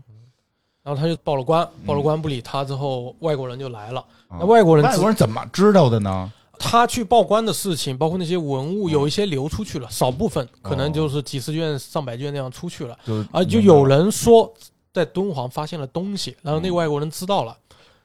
[0.83, 4.01] 然后他就报了官，报了官不理他之后，外国人就来了。
[4.29, 6.33] 啊那外国人外国人怎么知道的呢？
[6.59, 12.99] 他去报关的事情，包括那些文物，有一些流出去了，少部分可能就是几十卷、上百卷那样出去了。
[13.05, 14.53] 就啊，就有人说
[14.93, 17.57] 在敦煌发现了东西，然后那个外国人知道了。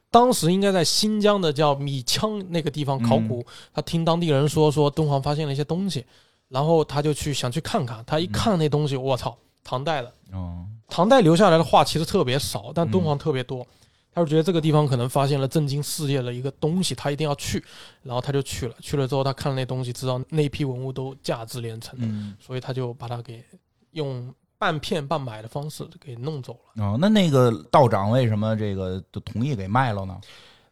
[0.10, 6.06] 当时应该在新疆的叫米羌那个地方考古，他听当地人说说敦煌发现了一些东西，
[6.50, 8.04] 然后他就去想去看看。
[8.06, 13.66] 他一看那东西，我操，唐代的，哦，唐代留下来的画其实特别少，但敦煌特别多。
[14.14, 17.64] 他就觉得这个地方可能发现了震惊世界的一个东西，他一定要去，
[18.04, 18.76] 然后他就去了。
[18.82, 23.44] 去了之后，他看了那东西，知道那批文物都价值连城的，嗯，所以他就把它给
[23.92, 26.84] 用半骗半买的方式给弄走了。
[26.84, 30.20] 哦，那那个道长为什么这个就同意给卖了呢？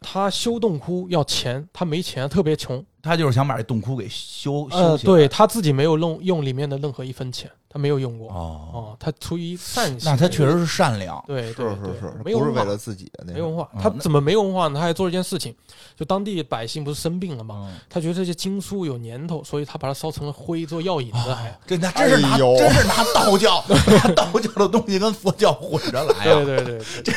[0.02, 2.86] 他修洞窟要钱，他没钱，特别穷。
[3.02, 5.14] 他就是想把这洞窟给修修呃，起来。
[5.14, 8.30] 对他自己没有用用里面的任何一分钱，他没有用过。
[8.30, 11.24] 哦，哦，他出于善心，那他确实是善良。
[11.28, 13.36] 对对对是是是，没有不是为了自己的那种。
[13.36, 13.70] 没文化。
[13.74, 14.80] 嗯那他怎么没文化呢？
[14.80, 15.56] 他还做了一件事情，
[15.96, 17.70] 就当地百姓不是生病了吗？
[17.72, 21.58] 嗯，他觉得这些经书有年头，所以他把它烧成了灰做药引子，还。
[21.66, 26.64] 这那真是拿哎呦真是拿道教 拿道教的东西跟佛教混着来对对！
[26.64, 27.14] 对对对，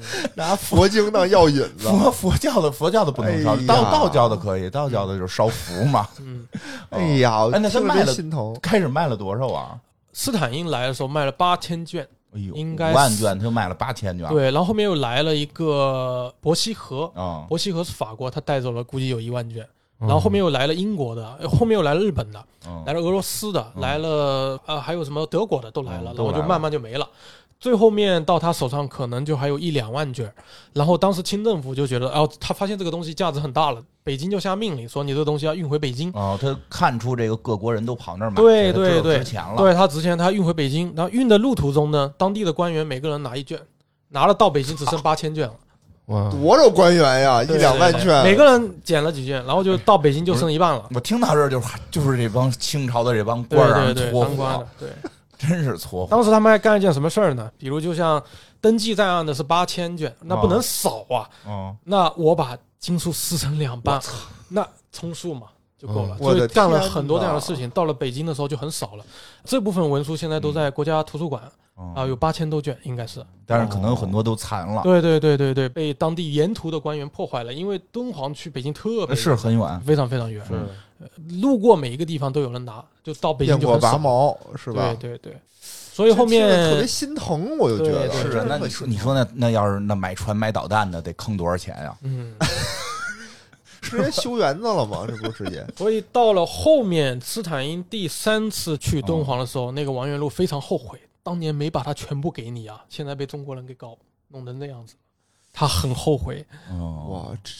[0.34, 6.08] 拿佛经当药引子，佛佛教的佛教的不能烧哎，道道教的可以，道教的就是烧符嘛。
[6.20, 6.46] 嗯，
[6.90, 8.56] 哎呀，哎那他卖了心疼。
[8.62, 9.78] 开始卖了多少啊？
[10.12, 14.28] 斯坦因来的时候卖了八千卷，哎呦，应该五万卷，他就卖了八千卷。
[14.28, 19.62] 对，然后后面又来了一个伯希和，啊，伯希和是法国，他带走了估计有一万卷，
[20.00, 27.08] 嗯然后后面又来了英国的，呃后面又来了日本的，嗯来了俄罗斯的，来了呃还有什么德国的都来了，嗯都来了然后就慢慢就没了。
[27.62, 30.28] 最后面到他手上可能就还有一两万卷，
[30.72, 36.10] 然后当时清政府就觉得，哦，他发现这个东西价值很大了，北京就下命令说你这个东西要运回北京。
[36.12, 39.54] 哦，他看出这个各国人都跑那儿买，对对对值钱了。
[39.56, 43.56] 对他值钱，他运回北京，然后运的路途中呢，当地的官员每个人拿一卷，
[44.08, 45.54] 拿了到北京只剩八千卷了，
[46.06, 50.88] 哇，多少官员呀，一两万卷，每个人捡了几卷，然后就到北京就剩一半了。
[50.92, 54.88] 我听到这儿就是就是这帮清朝的这帮对官儿让对当官的，对。
[55.48, 56.06] 真是搓。
[56.08, 57.50] 当时他们还干一件什么事儿呢？
[57.58, 58.22] 比如就像
[58.60, 61.28] 登记在案的是八千卷，那不能少啊。
[61.44, 64.00] 哦，那我把经书撕成两半，
[64.48, 66.16] 那充数嘛就够了。
[66.18, 67.68] 所以干了很多这样的事情。
[67.70, 69.04] 到了北京的时候就很少了。
[69.44, 71.42] 这部分文书现在都在国家图书馆
[71.74, 73.24] 哦啊，有八千多卷，应该是。
[73.44, 79.80] 但是可能有很多都残了，对对对对对，被当地沿途的官员破坏了，因为敦煌去北京特别是很远。
[79.80, 80.52] 非常非常远，是
[81.40, 83.92] 路过每一个地方都有人拿，就到北京就很少。
[83.92, 84.94] 拔毛是吧？
[85.00, 91.96] 对对对，所以后面特别心疼，我就觉得对对是啊，那你说你说那那要是那买船买导弹的得坑多少钱呀？
[92.02, 92.34] 嗯。
[93.82, 95.04] 直接修园子了吗？
[95.10, 104.94] 这不是直接所以到了后面，斯坦因第三次去敦煌的时候，那个王元禄非常后悔，当年没把它全部给你啊，现在被中国人给搞弄成那样子，
[105.52, 106.46] 他很后悔。
[106.70, 107.52] 哦，哇，这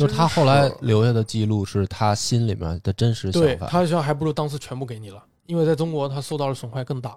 [0.00, 3.66] 就是他后来留下的记录是他心里面的真实对想法。
[3.66, 7.16] 他说还不如当时全部给你了，因为在中国他受到的损害更大。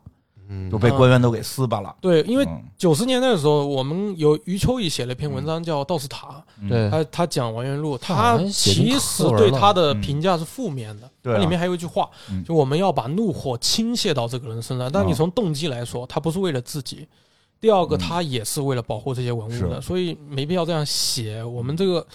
[0.50, 1.96] 嗯就被官员都给撕巴了。
[2.02, 6.28] 对，因为嗯九十年代的时候，我们有余秋雨写了一篇文章叫《道士塔》，
[6.60, 11.10] 嗯对他他讲王元禄，他其实对他的评价是负面的。
[11.22, 14.92] 对里面还有一句话嗯，就我们要把怒火倾泻到这个人身上。
[14.92, 17.08] 但你啊从动机来说，他不是为了自己。
[17.62, 21.42] 第二个，嗯他也是为了保护这些文物的，是所以没必要这样写。
[21.42, 22.06] 我们这个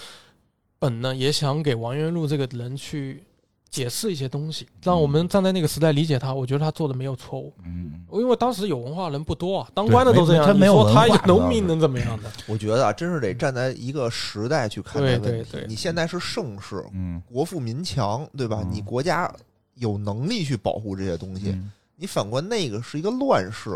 [0.79, 3.25] 本呢，也想给王元禄这个人去
[3.71, 6.33] 解释一些东西，让我们站在那个时代理解他。
[6.33, 10.47] 我觉得他做的没有错误，嗯，因为当时有文化人不多啊，当官的都这样。
[10.47, 12.31] 他没有你说他农民能怎么样的？
[12.47, 15.29] 我觉得啊，真是得站在一个时代去看待问题。
[15.29, 18.61] 对对对你现在是盛世，嗯，国富民强，对吧？
[18.63, 19.33] 嗯你国家
[19.75, 21.51] 有能力去保护这些东西。
[21.51, 23.71] 嗯你反观那个是一个乱世，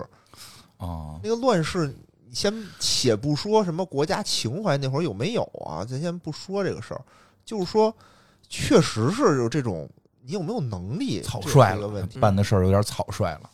[0.76, 1.92] 哦，那个乱世，
[2.32, 7.00] 你先且不说什么国家情怀那会儿有没有啊，咱先不说这个事儿，
[7.44, 7.94] 就是说，
[8.48, 9.86] 确实是有这种，
[10.22, 12.18] 你有没有能力，草率了问题。
[12.18, 13.50] 办的事儿有点草率了。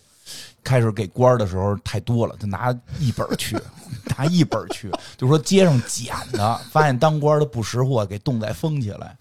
[0.62, 3.58] 开始给官儿的时候太多了，就拿一本儿去，
[4.16, 9.16] 拿一本儿去，就说街上捡的，发现当官儿的不识货，给冻在封起来。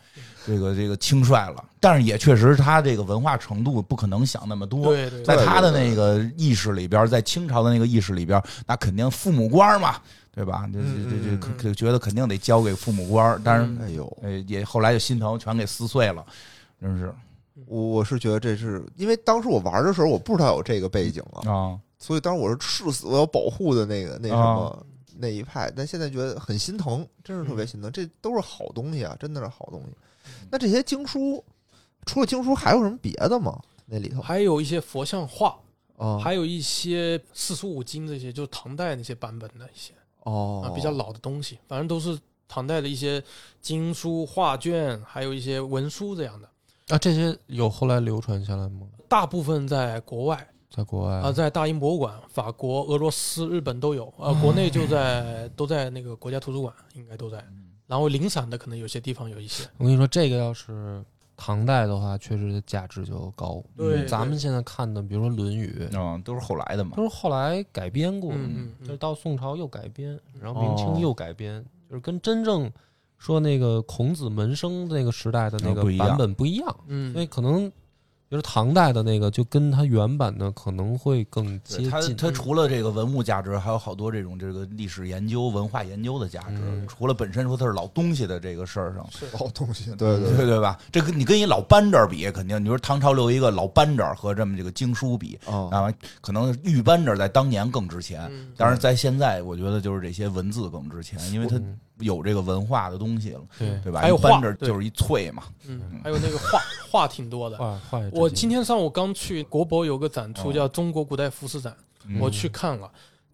[0.47, 4.86] 这个这个轻率了，但是也确实他这个文化程度不可能想那么多。
[4.86, 9.97] 对对，在他的那个意识里边，在清朝的那个意识里边，那肯定父母官嘛，
[10.31, 10.67] 对吧？
[10.71, 16.25] 这这这这嗯可可觉得肯定得交给父母官，但是嗯哎呦，呃也后来就心疼，全给撕碎了，
[16.79, 17.13] 真是
[17.65, 24.85] 我我是觉得这是因为当时我玩的时候我不知道有这个背景啊，啊所以当时我是誓死我要保护的那个那什啊么。
[25.19, 27.91] 那一派，但现在觉得很心疼，真是特别心疼。
[27.91, 29.87] 这都是好东西啊，真的是好东西。
[30.52, 31.44] 那这些经书，
[32.06, 33.60] 除了经书还有什么别的吗？
[33.86, 35.58] 那里头还有一些佛像画，
[35.98, 43.23] 啊，还有一些四书五经这些，就是唐代那些版本的一些哦啊，比较老的东西，反正都是唐代的一些
[43.62, 46.50] 经书、画卷，还有一些文书这样的。
[46.90, 48.88] 啊，这些有后来流传下来吗？
[49.08, 57.42] 大部分在国外在国外啊，在大英博物馆、法国、俄罗斯、日本都有，啊，国内就在都在那个国家图书馆，应该都在。
[57.88, 59.63] 然后零散的可能有些地方有一些。
[59.77, 61.04] 我跟你说，这个要是
[61.35, 63.63] 唐代的话，确实价值就高。
[63.75, 67.04] 对嗯咱们现在看的，比如说《论语》，嗯，都是后来的嘛都。
[67.04, 72.71] 是后来改编过，的嗯嗯就是到宋朝又改编，然后明哦清又改编，就是跟真正
[73.17, 77.71] 说那个孔子门生那个时代的那个哦不一样版本不一样，嗯所以可能
[78.30, 86.58] 就是唐代的那个就跟它原版的可能会更接近它除了这个文物价值，还有好多这种这个历史研究、文化研究的价值。
[86.60, 90.78] 嗯除了本身说它是老东西的这个事儿上，是老东西，对对对对吧？
[90.92, 98.28] 这跟你跟一老班这儿比，肯定你说唐朝留一个老班这儿和这么这个经书比，啊，啊，可能玉扳指在当年更值钱。
[98.32, 103.79] 嗯当然，在现在，我觉得就是这些文字更值钱，因为它嗯有这个文化的东西了，对。
[103.83, 104.02] 对吧？
[104.02, 106.60] 还有画就是一翠嘛，嗯，还有那个画
[106.91, 107.58] 画挺多的。
[107.58, 111.75] 画画我今天上午刚去国博有个展出哦叫中国古代服饰展，
[112.06, 112.19] 嗯。
[112.19, 112.89] 我去看了。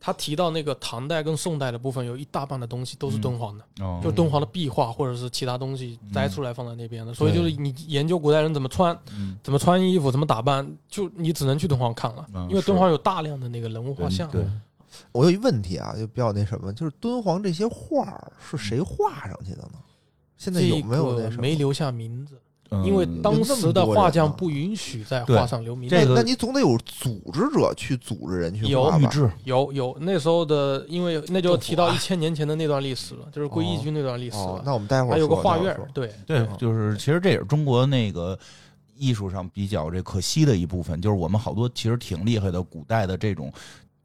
[0.05, 4.01] 他提到那个唐代跟宋代的部分，有一大半的东西都是敦煌的，哦。
[4.03, 7.14] 就敦煌的壁画或者是其他东西摘出来放在那边的。
[7.14, 9.38] 所以就是你研究古代人怎么穿、嗯。
[9.41, 14.30] 怎么穿衣服、怎么打扮，就你只能去敦煌看了，嗯因为敦煌有大量的那个人物画像。
[15.02, 19.80] 对，我有一问题啊，就比较那什么，就是敦煌这些画儿是谁画上去的呢？
[20.38, 21.41] 现在这有没有那什么？
[21.41, 22.36] 没留下名字，
[22.70, 25.96] 嗯因为当时的画匠不允许在画上留名字。
[25.96, 29.12] 这个那那你总得有组织者去组织人去有画吧？
[29.44, 34.64] 有有，那时候的，因为那就提到一千年前的那段历史了，就是归义军那段历史哦了，。
[34.66, 38.38] 那我们待会儿还有个画院对，对嗯，就是其实这也是中国那个
[38.98, 43.54] 艺术上比较这可惜的一部分，就是我们好多其实挺厉害的古代的这种。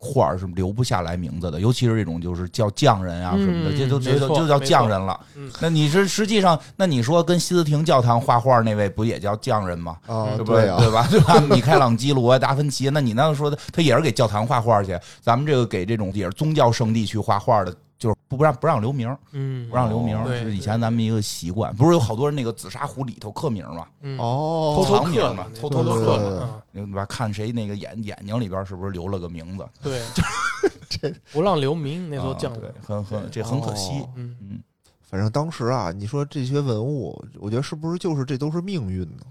[0.01, 5.19] 画儿是留不下来名字的，尤其是这种就是叫匠人啊什么的，嗯这都这都就就叫匠人了。
[5.35, 9.97] 嗯那你是实际上，那你说跟西斯廷教堂画画那位不也叫匠人吗？
[10.07, 11.07] 啊，对不对啊，对吧？
[11.11, 11.41] 对吧？
[11.51, 14.97] 米开朗基罗、啊达芬奇，那你那说的，他也是给教堂画画去。
[15.21, 21.75] 咱们这个给这种也是宗教圣地去画画的，就是不不让不让留名，嗯不让留名，对是以前咱们一个习惯。
[21.75, 23.87] 不是有好多人那个紫砂壶里头刻名吗？
[24.03, 27.05] 嗯，哦，偷偷藏名嘛刻嘛，偷偷刻嘛，对吧？
[27.07, 29.67] 看谁那个眼眼睛里边是不是留了个名字？
[29.83, 30.01] 对
[30.89, 33.91] 这，不让留名，那时候啊对匠人，，很很这很可惜。
[34.01, 34.61] 哦嗯，嗯，
[35.03, 39.25] 反正当时啊，你说这些文物，我觉得是不是就是这都是命运呢？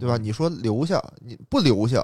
[0.00, 0.16] 对吧？
[0.16, 2.02] 你说留下，你不留下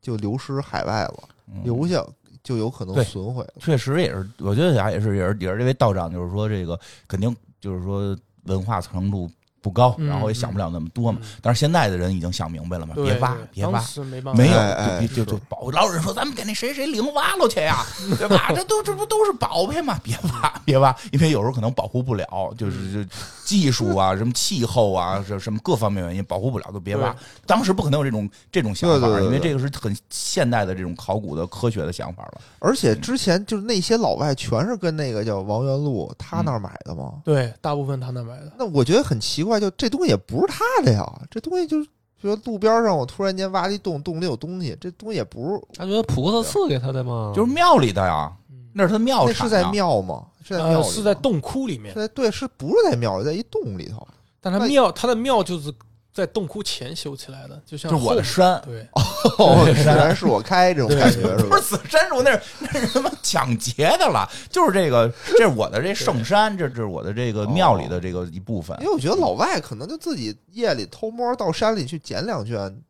[0.00, 2.04] 就流失海外了，嗯留下
[2.42, 3.54] 就有可能损毁了。
[3.58, 9.30] 确实也是，我觉得俩也是也是也是这位道长，就是说这个肯定就是说文化程度
[9.60, 11.18] 不高，嗯然后也想不了那么多嘛。
[11.22, 15.70] 嗯但是现在的人已经想明白了嘛，别挖别挖，没办法，没有就就就是宝。
[15.70, 17.84] 老有人说咱们给那谁谁零挖了去呀，
[18.18, 18.50] 对吧？
[18.54, 19.98] 这都这不都是宝贝吗？
[20.02, 23.10] 别挖 别挖，因为有时候可能保护不了，就是就
[23.44, 27.14] 技术啊、什么气候啊、什 什么各方面原因保护不了，就别挖。
[27.46, 32.40] 当时不可能有这种这种想法，因为这个是很现代的这种考古的科学的想法了。
[32.58, 37.14] 而且之前就是那些老外全是跟那个叫王元禄他那儿买的嘛。
[37.24, 41.88] 对，大部分他那买的，那我觉得很奇怪，就这东西也不是他的呀，这东西就是，
[42.20, 47.32] 比如路边上我突然间挖了一洞，洞里有东西，这东西也不是，他觉得普克特赐给他的吗？
[47.34, 50.24] 就是庙里的呀，嗯那是他庙那是在庙吗？
[50.42, 54.06] 是在庙是在洞窟里面是，在对，是不是在庙里，在一洞里头？
[54.40, 55.72] 但他庙他的庙就是
[56.18, 58.84] 在洞窟前修起来的，就像就是我的山，对，
[59.38, 61.62] 哦，山然是我开这种感觉是吧不是？
[61.62, 64.28] 紫杉树，那是那是什么抢劫的了？
[64.50, 68.86] 就是这个，这是我的这圣山，这这是我的这个庙里的这个一部分因。
[68.86, 72.82] 为我觉得老外可能就自己夜里偷摸到山里去捡两卷，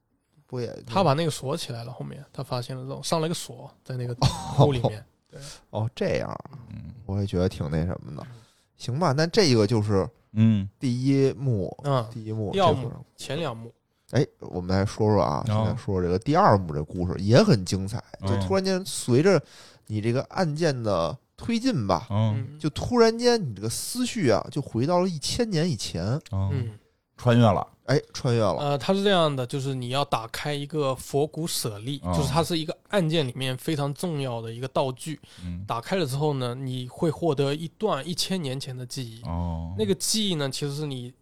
[0.47, 4.15] 不也他把那个锁起来了，后面他发现了之后上了一个锁在那个
[4.57, 5.05] 窟里面，
[5.69, 6.35] 哦这样，
[6.71, 8.27] 嗯我也觉得挺那什么的。
[8.79, 10.69] 行吧，那这个就是嗯。
[10.79, 13.73] 第一幕，嗯，第一幕第二幕前两幕，
[14.11, 19.43] 哎，我们来说说啊，现哦在说说这个第二幕这故事也很精彩，就嗯突然间随着
[19.87, 26.05] 你这个案件的推进吧，嗯嗯，就突然间你这个思绪啊，就回到了一千年以前。
[26.33, 26.79] 嗯嗯。
[27.21, 35.19] 穿越了，哎，穿越了，呃，它是这样的，就是你要打开一个佛骨舍利，哦就是它是一个案件里面非常重要的一个道具。
[35.43, 39.23] 嗯，打开了之后呢，你会获得一段一千年前的记忆。
[39.23, 41.13] 哦，那个记忆呢，其实是你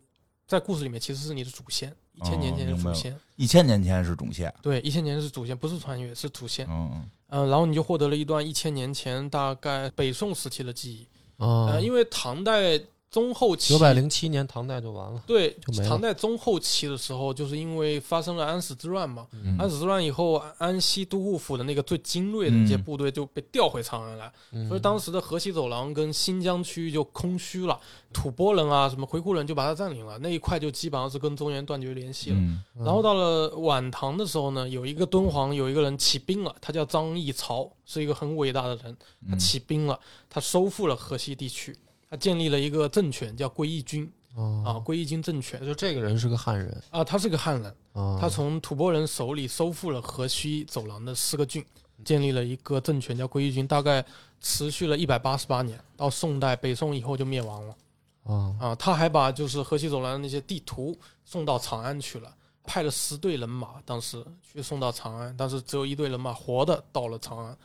[0.47, 3.17] 在故事里面其实是你的祖先，一千年前的祖先。
[3.37, 6.67] 一千年前是祖先，对，一千年是祖先，不是穿越，是祖先。
[6.69, 11.07] 嗯嗯、然后你就获得了一段一千年前大概北宋时期的记忆。
[11.37, 12.81] 啊呃，因为唐代
[13.11, 15.23] 中后期九百零七年唐代就完了。
[15.27, 15.57] 对
[15.89, 19.27] 唐代中后期的时候，就是因为发生了安史之乱嘛。
[19.33, 27.81] 嗯安史之乱以后，安西都护府的那个最精锐的那些嗯部队就被调回长安来，嗯所以当时的河西走廊跟新疆区域就空虚了，
[28.13, 32.37] 吐蕃人啊、什么回鹘人就把它占领了，那一块就基本上是跟中原断绝联系了。
[32.39, 38.97] 嗯然后到了晚唐的时候呢，有一个敦煌有一个人起兵了，他叫张议潮，是一个很伟大的人。
[39.29, 39.99] 他嗯起兵了，
[40.29, 41.77] 他收复了河西地区，
[42.09, 46.83] 他建立了一个政权叫归义军啊，哦，归义军政权就这个人是个汉人。
[46.91, 51.65] 啊，他是个汉人，啊，他从吐蕃人手里收复了河西走廊的四个郡，
[52.05, 54.05] 建立了一个政权叫归义军，大概
[54.41, 57.77] 持续了一百八十八年，到宋代北宋以后就灭亡了。
[58.25, 62.33] 啊啊，他还把就是河西走廊的那些地图送到长安去了，
[62.65, 67.57] 派了十队人马，当时去送到长安，但是只有一队人马活的到了长安，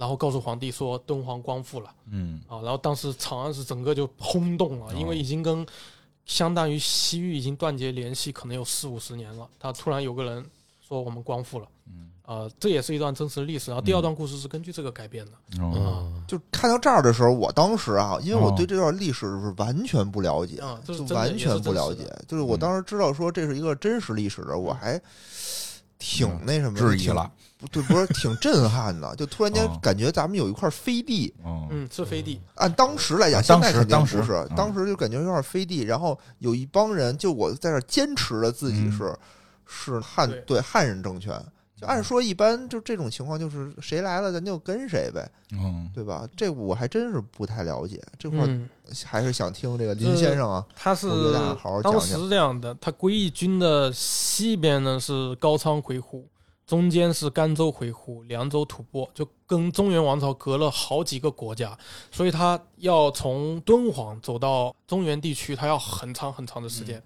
[0.00, 5.64] 然后告诉皇帝说敦煌光复了嗯啊，然后当时长安是整个就轰动了，因为已经跟
[6.24, 10.42] 相当于西域已经断绝联系，可能有四五十年了，他突然有个人
[10.80, 11.66] 说我们光复了。
[11.86, 13.72] 嗯啊、这也是一段真实的历史。
[13.72, 15.32] 然后第二段故事是根据这个改编的。
[15.60, 22.04] 哦嗯就看到这儿的时候，我当时啊，因为我哦对这段历史是完全不了解，啊，这完全不了解。
[22.28, 25.00] 就是我当时知道说这是一个真实历史的，我还
[26.00, 31.32] 挺那什么质疑了，不对，不是挺震撼的，就突然间哦感觉咱们有一块飞地。
[31.44, 32.40] 哦嗯，是飞地。
[32.54, 35.82] 按当时来讲，啊当时现在肯定当时不是嗯，当时就感觉有点飞地。
[35.82, 39.16] 然后有一帮人，就我在这儿坚持着自己嗯是
[39.66, 41.40] 是汉对对汉人政权。
[41.80, 46.28] 就按说一般就这种情况，就是谁来了咱就跟谁呗，嗯对吧？
[46.36, 48.46] 这我还真是不太了解这块
[49.06, 50.66] 还是想听这个林先生啊。
[50.76, 51.08] 他是
[51.82, 56.22] 当时是这样的，他归义军的西边呢是高昌回鹘，
[56.66, 61.76] 中间是甘州回鹘，凉州吐蕃，就跟中原王朝隔了好几个国家，
[62.10, 66.98] 所以他要从敦煌走到中原地区，他要很长很长的时间。
[66.98, 67.02] 嗯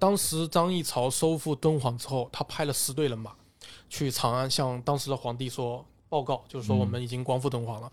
[0.00, 3.32] 当时张议潮收复敦煌之后，他派了十队人马
[3.88, 7.90] 去长安，向当时的皇帝说报告，就是说嗯我们已经光复敦煌了。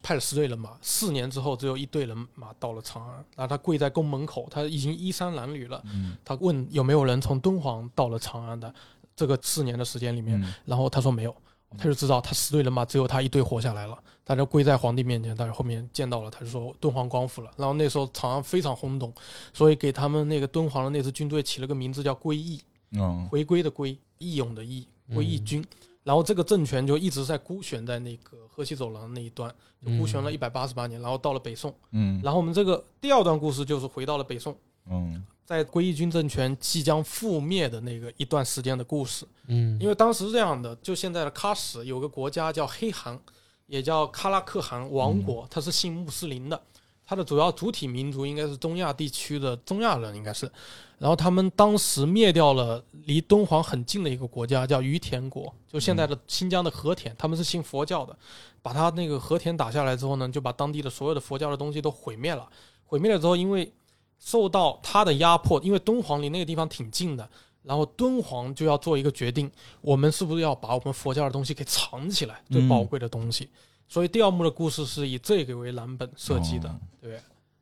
[0.00, 5.82] 派了十队人马，四年之后只有一队人马到了长安，然后他跪在宫门口，他已经衣衫褴褛了。
[5.86, 8.72] 嗯他问有没有人从敦煌到了长安的
[9.16, 11.34] 这个四年的时间里面，嗯然后他说没有，
[11.76, 17.50] 他就知道他十队人马只有他一队活下来了，他就跪在皇帝面前，但是后面见到了，他就说敦煌光复了。
[17.56, 19.12] 然后那时候长安非常轰动，
[19.52, 25.64] 所以给他们那个敦煌的那支军队起了个名字叫归义，嗯回归的归，义勇的义，归义军。
[26.04, 29.54] 然后这个政权就一直在孤悬在那个河西走廊那一端，
[29.84, 31.00] 就孤悬了一百八十八年。
[31.02, 34.56] 然后到了北宋，嗯然后我们这个第二段故事就是回到了北宋。
[34.90, 43.18] 嗯在归义军政权即将覆灭的那个一段时间的故事，嗯，因为当时是这样的，就现在的喀什有个国家叫黑汗，
[43.66, 46.62] 也叫喀拉克汗王国，它是信穆斯林的，
[47.08, 50.50] 它的主要主体民族应该是中亚地区的中亚人，应该是。
[50.98, 58.14] 然后他们当时灭掉了离敦煌很近的一个国家，叫于田国，就现在的新疆的和田，他们是信佛教的，
[58.60, 62.46] 把他那个和田打下来之后呢，就把当地的所有的佛教的东西都毁灭了。
[62.84, 63.72] 毁灭了之后，因为
[64.18, 67.26] 受到他的压迫，因为敦煌离那个地方挺近的，
[67.62, 69.50] 然后敦煌就要做一个决定，
[69.80, 73.48] 我们是不是要把我们佛教的东西给藏起来，最宝贵的东西。
[73.88, 77.20] 所以第二幕的故事是以这个为蓝本设计的，哦对。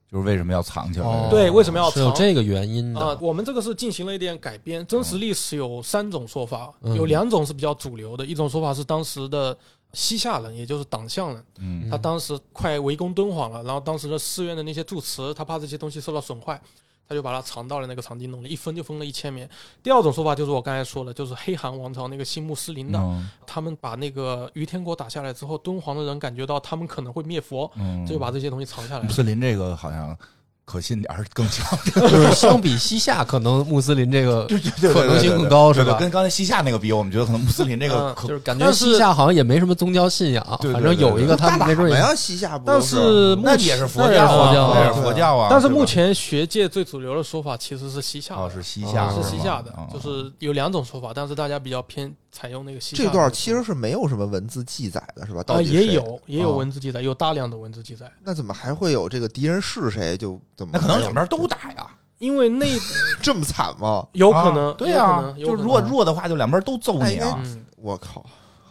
[0.09, 1.05] 就是为什么要藏起来？
[1.05, 3.18] 哦对为什么要藏是有这个原因啊、的？
[3.20, 4.87] 我们这个是进行了一点改编。
[4.87, 9.57] 真实历史有三种说法，嗯有两种是比较主流的，一种说法是当时的
[9.95, 16.59] 西夏人，也就是党项人，嗯他当时快围攻敦煌了，然后当时的寺院的那些住持，他怕这些东西受到损坏，
[17.09, 19.49] 他就把它藏到了那个藏经洞里，一分就分了一千年。
[19.83, 29.05] 第二种说法就是我刚才说的，就是黑汗王朝那个新穆斯林的，嗯他们把那个于天国打下来之后，敦煌的人感觉到他们可能会灭佛，嗯，就把这些东西藏下来。
[29.05, 30.17] 穆斯林这个好像
[30.67, 34.45] 可信点儿更强，就是相比西夏，可能穆斯林这个
[34.93, 35.95] 可能性更高是吧？
[35.95, 42.14] 跟刚才西夏那个比，我们觉得可能穆斯林这个嗯可就是感觉西夏好像也没什么宗教信仰，反正有一个他们干没准也嘛呀？
[42.17, 43.37] 西夏不但是？
[43.45, 45.47] 那也是佛教啊，佛教啊那也是佛教啊。
[45.49, 48.35] 但是目前学界最主流的说法其实是西夏。
[48.53, 55.41] 是西夏哦是西夏的，就是有两种说法，但是大家比较偏采用那个这段其实是没有什么文字记载的，是吧？
[55.41, 58.12] 啊到底谁也有也有啊文字记载，有大量的文字记载。
[58.22, 60.18] 那怎么还会有这个敌人是谁？
[60.18, 61.91] 就怎么那可能两边都打呀。
[62.18, 62.66] 因为那
[63.22, 64.07] 这么惨吗？
[64.12, 67.41] 有可能，啊对啊有可，能有可就是如果弱的话，就两边都揍你啊。
[67.43, 68.22] 嗯，我靠，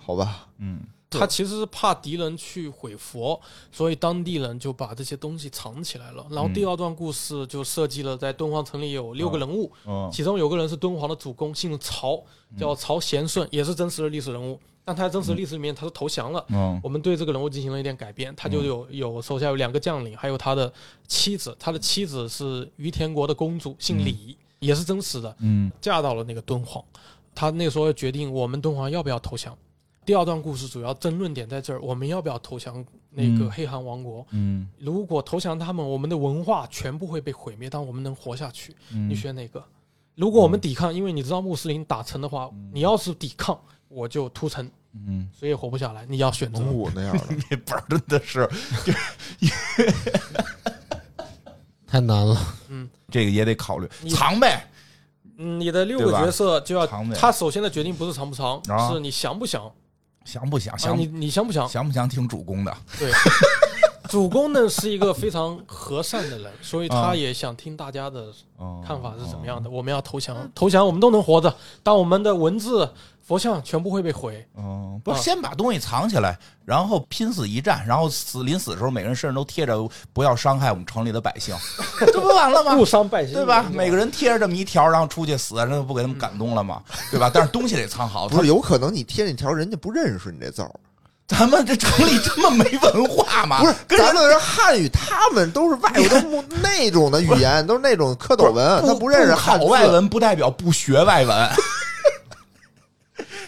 [0.06, 3.40] 好吧，嗯他其实是怕敌人去毁佛，
[3.72, 6.26] 所以当地人就把这些东西藏起来了。
[6.30, 6.54] 然后嗯。
[6.54, 10.10] 第二段故事就设计了，在敦煌城里有六个人物，嗯。
[10.12, 12.22] 其中有个人是敦煌的主公，姓曹，
[12.58, 14.60] 叫曹贤顺，也是真实的历史人物。
[14.84, 16.46] 但他在真实的历史里面他是投降了。
[16.50, 16.80] 嗯。
[16.84, 20.72] 我们对这个人物进行了一点改编，他就有有手下有两个将领，还有他的
[21.08, 25.72] 妻子，他的妻子是于田国的公主，姓李，也是真实的，嗯。
[25.80, 26.84] 嫁到了那个敦煌。
[27.34, 29.58] 他那个时候决定我们敦煌要不要投降。
[30.06, 34.26] 第二段故事主要争论点在这儿，我们要不要投降那个嗯黑汗王国？
[34.32, 38.76] 嗯如果投降他们，我们的文化全部会被毁灭，但我们能活下去。
[38.94, 39.64] 嗯，你选哪个？
[40.14, 46.06] 如果我们抵抗，因为你知道穆斯林打城的话，你要是抵抗，我就屠城，嗯，谁也活不下来。
[46.08, 48.48] 你要选择蒙古那样的， 这本儿真的是
[51.88, 52.38] 太难了。
[52.70, 54.68] 嗯这个也得考虑你藏呗。
[55.38, 59.72] 嗯，你的六个角色就要长呗他首先的决定不是长不长，啊是你降不降
[60.26, 60.78] 想不想啊？
[60.78, 61.68] 想你你想不想？
[61.70, 62.78] 想不想听主公的？
[63.00, 63.10] 对，
[64.10, 69.70] 主公呢是一个非常和善的人， 所以他啊也想听大家的哦看法是怎么样的。
[69.70, 72.90] 我们要投降，投降我们都能活着，当我们的文字、
[73.26, 74.46] 佛像全部会被毁。
[74.56, 81.56] 嗯，不是啊先把东西藏起来，然后拼死一战，然后死临死的时候，每个人身上都贴着“不要伤害我们城里的百姓”，
[82.06, 82.76] 这不完了吗？
[82.76, 83.66] 不伤百姓，对吧？
[83.72, 86.82] 每个人贴着这么一条，然后出去死，这不给他们感动了吗？
[87.10, 87.32] 对吧？
[87.34, 90.72] 但是东西得藏好，不是有可能你贴那条，人家不认识你这字儿，
[91.28, 93.60] 咱们这城里这么没文化吗？
[93.60, 96.24] 不是，咱们是汉语，他们都是外国的
[96.62, 101.50] 那种的语言，都是那种蝌蚪文，他不认识汉外，文，不代表不学外文。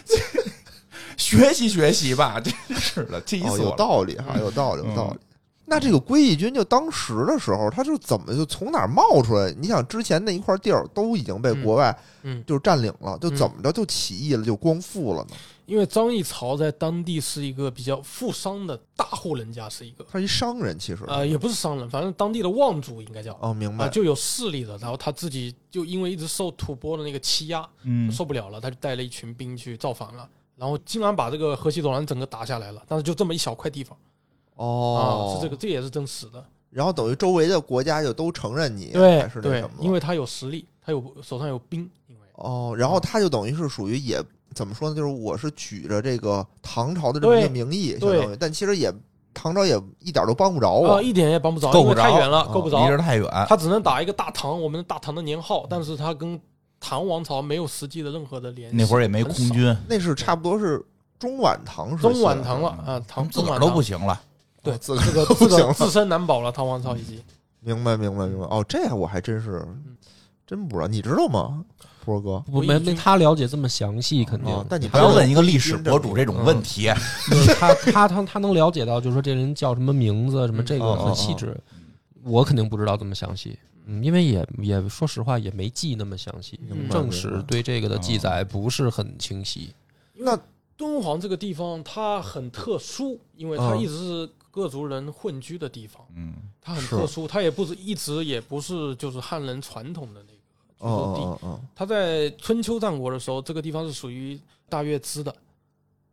[1.16, 3.76] 学习学习吧， 真是的，气哦，有死我了。
[3.76, 5.18] 道理哈，有道理，有嗯道理。
[5.70, 9.52] 那这个归义军就当时的时候，他就怎么就从哪儿冒出来？
[9.58, 15.36] 你想之前那一块地儿都已经被国外嗯，就是占领了，就怎么着就起义了，就光复了呢？
[15.68, 23.88] 因为张议潮在当地是一个比较富商的大户人家，是一个他是一商人，其实呃，也不是商人，反正当地的望族应该叫哦，明啊，白。
[23.90, 24.78] 就有势力的。
[24.78, 30.26] 然后他自己就因为一直受吐蕃的那个欺压，嗯受不了了，他就带了一群兵去造反了。
[30.56, 33.94] 然后竟然把这个河西走廊整个打下来了，但是就这么一小块地方
[34.54, 36.42] 哦啊，，是这个，这也是真实的。
[36.70, 44.22] 然后等于周围的国家就都承认你，对还是那对什么，因为他有实力，他有手上有兵，因为哦，然后他就等于是属于也
[44.58, 44.96] 怎么说呢？
[44.96, 48.92] 就是我是举着这个唐朝的这么一个名义，相对当于，但其实也
[49.32, 51.02] 唐朝也一点都帮不着啊、我。
[51.02, 52.90] 一点也帮不着，够不着太远了，哦够不着离。
[52.90, 56.40] 着太远，他只能打一个大唐，我们的大唐的年号，但是他跟
[56.80, 58.76] 唐王朝没有实际的任何的联系。
[58.76, 60.84] 那会儿也没，空军，那是差不多是
[61.20, 64.20] 中晚唐时期中晚唐了啊，唐们自个儿都中晚唐不行了。
[64.60, 67.22] 对哦自这个不这行自身难保了，唐王朝已经。
[67.60, 68.44] 明白明白明白。
[68.46, 69.96] 哦，这样我还真是嗯
[70.44, 71.64] 真不知道，你知道吗，
[72.08, 72.38] 波哥？
[72.50, 74.64] 不没没他了解这么详细，肯定哦。
[74.68, 76.84] 但你不要问一个历史博主这种问题，
[77.30, 81.54] 就是他他他他能了解到，就是说这人叫什么名字，什么这个很细致。
[82.24, 86.58] 我肯定不知道这么详细，嗯，因为也也说实话也没记那么详细，
[86.90, 89.72] 正史对这个的记载不是很清晰。
[90.14, 90.38] 那
[90.76, 100.37] 敦煌这个地方它很特殊，因为它嗯一直是各族人混居的地方，嗯它很特殊，它也不是一直也不是就是汉人传统的那个
[100.78, 101.22] 居住哦地。
[101.22, 101.60] 哦哦。
[101.74, 105.34] 它在春秋战国的时候，这个地方是属于大月支的，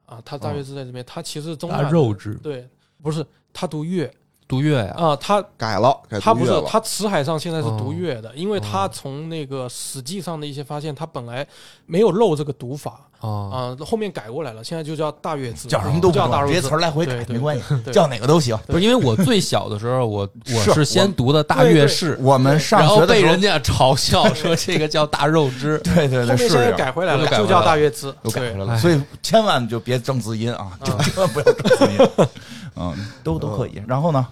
[0.06, 2.68] 啊，他大月支在这边，他其实中亚大肉质对，
[3.02, 4.12] 不是他读越
[4.48, 6.68] 杜越呀，啊，他改了，改它不是读乐了。
[6.70, 11.46] 它辞海上现在是读哦越的，因为他从那个史记上的一些发现，他本来
[11.86, 16.54] 没有漏这个读法啊，啊，后面改过来了，现在就叫大月字，叫什么都不，叫大乐字。
[16.54, 18.56] 这些词儿来回改没关系，对叫哪个都行。
[18.68, 25.80] 不是因为我最小的时候，我 我是是先读的大对对月氏，我们上然后学的时候被人，家嘲笑说这个叫大肉汁。
[25.84, 28.78] 对对对，后面现在是改回来了，就叫大月字，改回来了，哎。
[28.78, 32.28] 所以千万就别正字音啊，就千万不要正字音，
[32.76, 33.82] 嗯，都都可以。
[33.88, 34.28] 然后呢，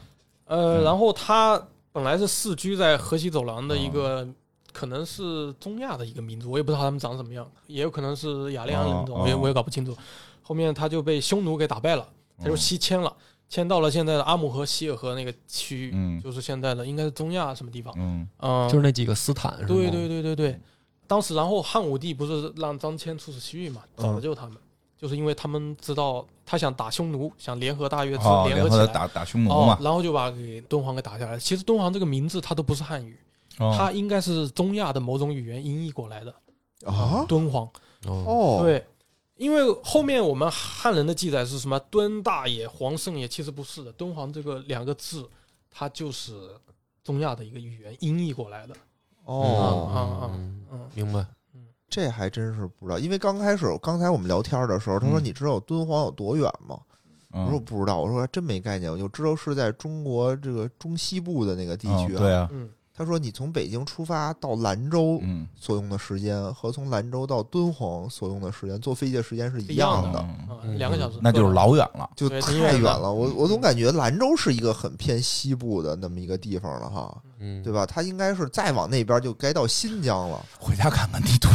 [0.46, 4.28] 呃，嗯然后他本来是世居在河西走廊的一个，
[4.72, 9.96] 可能是中亚的一个民族，我也不知道他们长什么样，也有可能是雅利安人种，我也我也搞不清楚。
[10.42, 13.16] 后面他就被匈奴给打败了，他就西迁了，
[13.48, 20.60] 迁到了现在的阿姆河、希尔河那个区域，嗯就是现在的应该是中亚什么地方，嗯嗯，就是那几个斯坦，是吗对对对对对。
[21.06, 24.58] 当时，然后汉武帝不是让张骞出使西域嘛，找的就是他们，
[25.04, 31.38] 就是因为他们知道他想打匈奴，想联合大月支哦，联合起来，合打打匈奴哦嘛，，然后就把给敦煌给打下来。
[31.38, 33.20] 其实敦煌这个名字它都不是汉语，
[33.60, 36.34] 哦它应该是中亚的某种语言音译过来的。
[36.86, 37.66] 啊敦煌，
[38.06, 38.82] 哦，哦，对，
[39.36, 43.92] 因为后面我们汉人的记载是什么敦大爷、黄圣也，其实不是的。
[43.92, 45.30] 敦煌这个两个字，
[45.70, 46.50] 它就是
[47.04, 48.74] 中亚的一个语言音译过来的。
[49.26, 51.26] 哦，啊啊嗯嗯明白。
[51.94, 55.24] 这还真是不知道，因为刚开始刚才我们聊天的时候，他说嗯。
[55.24, 56.80] 你知道敦煌有多远吗？
[57.30, 70.24] 我说嗯，不知道，我说还真没概念，我就知道是在中国这个中西部的那个地区、嗯对啊，嗯他说你从北京出发到兰州嗯，所用的时间和从兰州到敦煌所用的时间，坐飞机的时间是一一样的，
[70.78, 72.10] 两个小时，那就是老远了。
[72.16, 73.12] 就太远了。
[73.12, 77.84] 我我总感觉兰州是一个很偏西部的那么一个地方了哈，嗯，对吧？
[77.86, 80.46] 他应该是再往那边就该到新疆了。
[80.60, 81.50] 回家看看地图，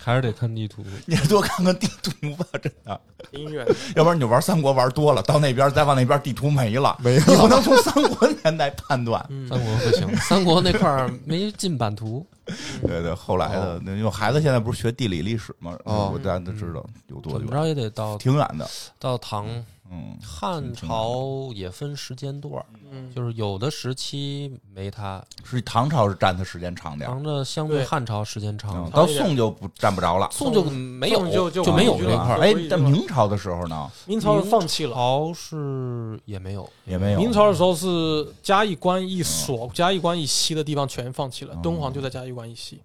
[0.00, 0.82] 还是得看地图。
[1.04, 2.98] 你还多看看地图吧，真的。
[3.32, 3.66] 音乐。
[3.96, 9.24] 要不然你就玩三国玩多了，到那边再往那边地图没了，没了你不能从三国年代判断。
[9.28, 12.26] 嗯三国不行，三国那块儿没进版图。
[12.82, 18.68] 对对，后来的，那因为孩子现在不是学地理历史嘛，哦我大家都知道有多远，怎么着也得到挺远的。
[18.98, 19.46] 到唐
[19.94, 30.26] 嗯，汉朝也分时间段，嗯，就是有的时期没它，是唐朝是占的时间长点儿，唐的相对对汉朝时间长嗯，到宋就不占不着了。
[30.32, 32.40] 宋就没有宋就就就没有这块儿。
[32.40, 34.94] 哎就，但明朝的时候呢，明朝是放弃了。
[34.94, 37.18] 朝是也没有，也没有。
[37.18, 42.80] 明朝的时候是嘉峪关一所，嘉峪关以西的地方全放弃了，敦煌就在嘉峪关以西。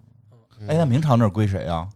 [0.68, 1.88] 哎，那明朝那儿归谁啊？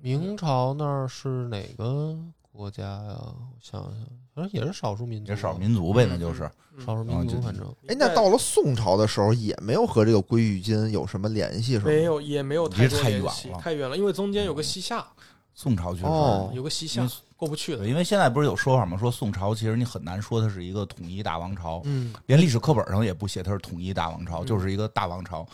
[0.00, 2.16] 明朝那儿是哪个
[2.58, 3.16] 国家呀？
[3.22, 3.94] 我想想，
[4.34, 6.50] 反正也是少数民族，也少数民族呗，嗯那就是。
[6.84, 11.84] 少数民族，反正哎，那到了宋朝的时候，也没有和这个归玉金有什么联系，是吗？
[11.86, 15.06] 没有，也没有太多太远联系了太远了，因为中间有个西夏，
[15.54, 17.08] 宋朝确实，哦有个西夏
[17.38, 17.86] 过不去的，。
[17.86, 18.98] 因为现在不是有说法吗？
[18.98, 25.46] 说宋朝其实你很难说它是一个统一大王朝，嗯，连历史课本上也不写它是统一大王朝，嗯就是一个大王朝。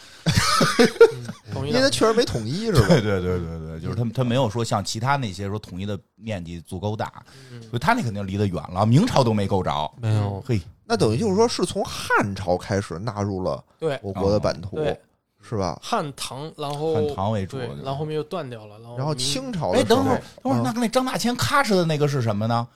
[1.67, 2.89] 因为它确实没统一，是吧？
[2.89, 7.23] 对对对对对，就是他他没有说像其他那些说统一的面积足够大，
[7.53, 9.93] 嗯所以他那肯定离得远了，明朝都没够着。
[10.01, 10.43] 没有。
[10.47, 14.99] 嘿，那等于就是说，是从汉朝开始纳入了对我国的版图，对，
[15.47, 15.79] 是吧？
[15.83, 22.67] 汉唐，然后汉唐为主对，然后后面又断掉了，然后然后清朝哎，等会儿等会儿，嗯那跟那张大千咔哧的那个是什么呢？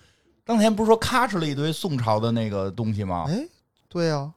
[0.44, 3.24] 张大千不是说咔哧了一堆宋朝的那个东西吗？
[3.28, 3.42] 哎，
[3.88, 4.30] 对呀、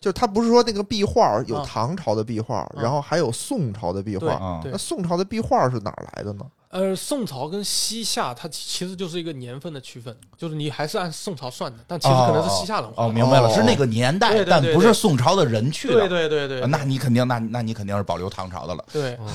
[0.00, 4.32] 就他不是说那个壁画有啊唐朝的壁画，啊然后还有宋朝的壁画。
[4.32, 6.46] 啊那，宋朝的壁画是哪儿来的呢？
[6.70, 13.12] 呃，宋朝跟西夏它其实就是一个年份的区分，就是你还是按宋朝算的，但其实可能是西夏人画哦，的。
[13.12, 15.94] 明白了，哦是那个年代，但不是宋朝的人去的。
[15.94, 18.82] 对对对对，啊那你肯定，那那你肯定是保留唐朝的了。
[18.92, 19.26] 对嗯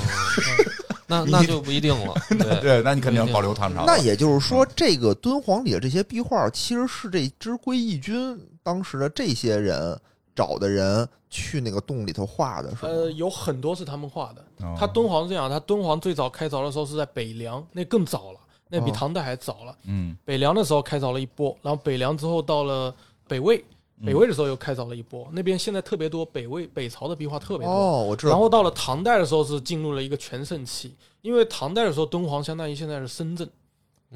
[1.08, 2.16] 那那就不一定了。
[2.40, 3.86] 对，对，那你肯定要保留唐朝的。
[3.86, 9.96] 那也就是说，这个敦煌里的这些壁画，其实是这支归义军当时的这些人
[10.36, 12.92] 找的人去那个洞里头画的，是吗？
[12.92, 14.42] 呃，有很多是他们画的。
[14.66, 19.78] 哦它敦煌是这样，他敦煌最早开凿的时候是在北凉，那更早了，那比哦唐代还早了。
[19.86, 22.94] 嗯，北凉的时候开凿了一波，然后北凉之后到了
[23.28, 23.64] 北魏，
[24.00, 27.74] 嗯北魏的时候又开凿了一波，那边现在特别多北魏北朝的壁画特别多。
[27.74, 28.32] 哦，我知道。
[28.32, 33.50] 然后到了唐代的时候是进入了一个全盛期，因为唐代的时候敦煌相当于现在是深圳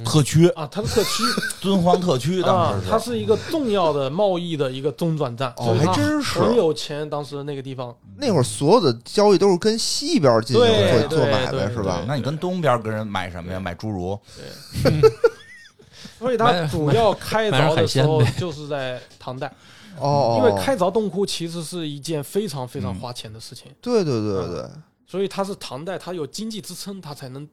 [0.05, 1.23] 特区，啊，它是特区
[1.61, 7.09] 敦煌特区当啊时，它是一个重要的贸易的一个中转站，哦还真是很有钱。
[7.09, 12.03] 当时那个地方，那会儿所有的交易都是跟西边进行对做做买卖，对对是吧？
[12.07, 13.59] 那你跟东边跟人买什么呀？
[13.59, 14.17] 买侏儒。
[14.83, 15.11] 对？
[16.17, 19.51] 所以它主要开凿的时候就是在唐代，
[19.97, 24.65] 哦，因为开凿洞窟其实是一件非常非常花钱的事情，对对对对对。
[25.05, 27.47] 所以它是唐代，它有经济支撑，它才能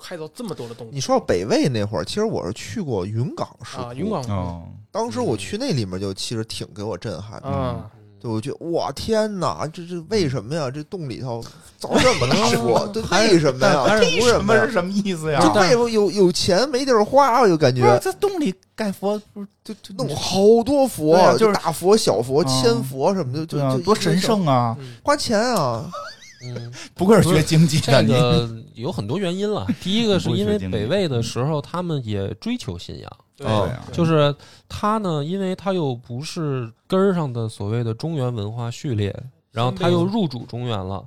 [0.00, 3.94] 开凿这么多的洞窟你说到北魏那会儿，其实我是去过云冈石窟啊。
[3.94, 7.48] 云冈，哦，当时我去那里面就其实挺给我震撼的。
[7.48, 7.90] 啊，
[8.20, 10.70] 对，我觉得哇天哪，这这为什么呀？
[10.70, 11.42] 这洞里头
[11.80, 13.84] 凿这么 大佛，对，为什么呀？
[13.86, 14.72] 但是图什么是？
[14.72, 15.40] 什么意思呀？
[15.40, 17.40] 就为什么有有钱没地儿花？
[17.40, 24.76] 我就感觉在洞里盖佛，不是就就弄好多佛，就是大佛、小佛、啊千佛什么的，就就，多神圣啊！
[24.78, 25.90] 嗯花钱啊！
[26.42, 29.66] 嗯，不愧是学经济的，这个 有很多原因了。
[29.82, 33.46] 第一个是因为北魏的时候，他们也追求信仰，对
[33.92, 34.34] 就是
[34.68, 39.14] 他呢，因为他又不是根儿上的所谓的中原文化序列，
[39.50, 41.04] 然后他又入主中原了，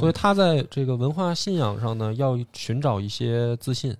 [0.00, 3.96] 所以他在这个文化信仰上呢，要寻找一些自信，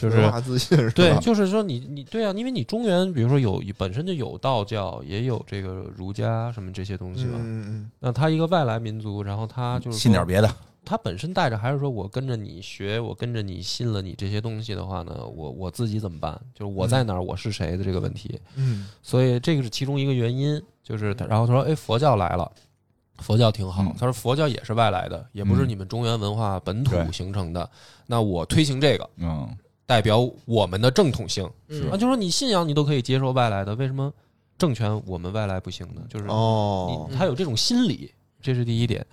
[0.00, 0.92] 就是文化自信是吧？
[0.94, 7.32] 对，就是说你你对啊，因为你中原比如说有本身就有道教，也有这个儒家什么这些东西嘛。
[7.38, 10.48] 嗯嗯那他一个外来民族，然后他就是信点别的，
[10.84, 16.40] 他本身带着还是说我跟着你学，我跟着你信了你这些东西的话呢，我我自己怎么办？
[16.54, 18.40] 就是我在哪儿，我是谁的这个问题。
[18.54, 22.50] 嗯所以这个是其中一个原因，就是他，然后他说，哎，佛教来了。
[23.18, 27.68] 佛教挺好嗯，他说佛教也是外来的，也不是嗯你们中原文化本土形成的。
[28.06, 29.48] 那我推行这个，嗯，
[29.86, 31.48] 代表我们的正统性。
[31.68, 34.12] 嗯啊，就说你信仰你都可以接受外来的，为什么
[34.56, 36.02] 政权我们外来不行呢？
[36.08, 39.04] 就是哦，他有这种心理，这是第一点。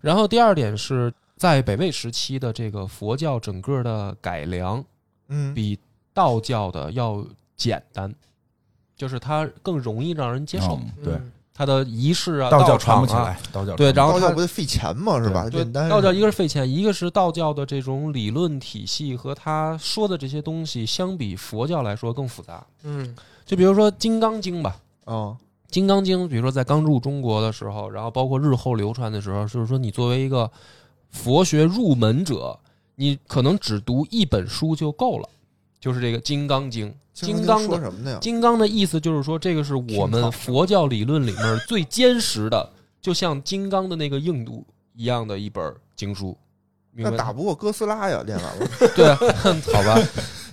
[0.00, 4.84] 然后第二点是在北魏时期的这个佛教整个的改良
[5.28, 5.78] 嗯，比
[6.14, 7.24] 道教的要
[7.56, 8.14] 简单，
[8.96, 10.78] 就是它更容易让人接受。
[10.80, 15.20] 嗯对，嗯它的仪式啊，道教传不起来，道教对然后道教不得费钱吗？
[15.20, 15.50] 是吧？
[15.50, 22.64] 对道教一个是费钱，一个是道教的这种理论体系和他说的这些东西相比佛教来说更复杂。
[22.84, 23.12] 嗯
[23.44, 25.12] 就比如说《金刚经》吧，啊，
[25.68, 30.48] 《金刚经》，比如说在刚入中国的时候，然后包括日后流传的时候，就是说你作为一个
[31.10, 32.56] 佛学入门者，
[32.94, 35.28] 你可能只读一本书就够了，
[35.80, 36.88] 就是这个《金刚经》。
[37.26, 38.18] 金刚的说什么呢呀？
[38.20, 46.36] 金刚的意思就是说，这个是我们佛教理论里面最坚实的，就像金刚的那个硬度一样的一本经书。
[46.92, 48.68] 那打不过哥斯拉呀，练完了。
[48.96, 49.16] 对啊，
[49.72, 49.96] 好吧，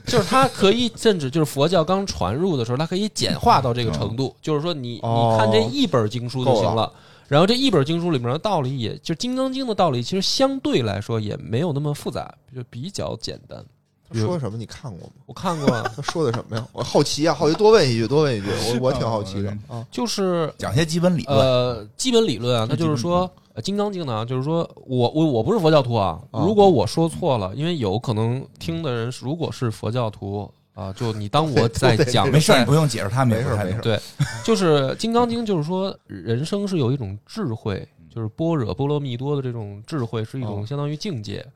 [0.06, 6.92] 就是它可以，甚至就是佛教刚传入的时候，它可以简化到这个程度，就是说你哦你看这一本经书就行了。
[7.28, 13.66] 然后这一本经书里面的道理也，就《金刚经》的道理，其实相对来说也没有那么复杂，就比较简单。
[14.08, 14.58] 他说什么？
[14.58, 15.14] 你看过吗？
[15.26, 16.68] 我看过啊，他说的什么呀？
[16.74, 19.86] 我好奇啊，好奇，多问一句，多问一句，我我挺好奇的啊。
[19.90, 34.00] 就是讲些基本理论，呃，基本理论啊，那就是说，呃《金刚经》呢，就是说我我我不是佛教徒啊，啊如果我说错了，因为有可能听的人如果是佛教徒啊，就你当我在讲没事你不用解释，他没事没事对，
[34.44, 41.44] 就是《金刚经》，就是说人生是有一种智慧，就是般若波罗蜜多的这种智慧，是一种哦相当于境界。
[41.44, 41.52] 嗯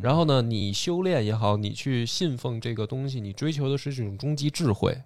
[0.00, 4.96] 然后呢，你修炼也好，你去信奉这个东西，你追求的是这种终极智慧。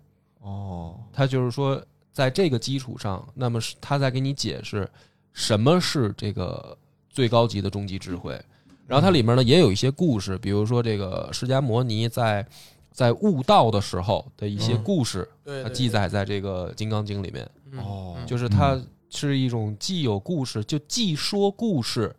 [0.40, 4.88] 哦，他就是说，在这个基础上，那么是他在给你解释
[5.32, 6.76] 什么是这个
[7.10, 8.40] 最高级的终极智慧。
[8.86, 12.46] 然后它里面呢也有一些故事，比如说这个释迦摩尼在
[12.92, 15.28] 在悟道的时候的一些嗯故事，
[15.64, 17.50] 它记载在这个《金刚经》里面。
[17.72, 22.14] 嗯哦嗯就是它是一种既有故事，就既说故事，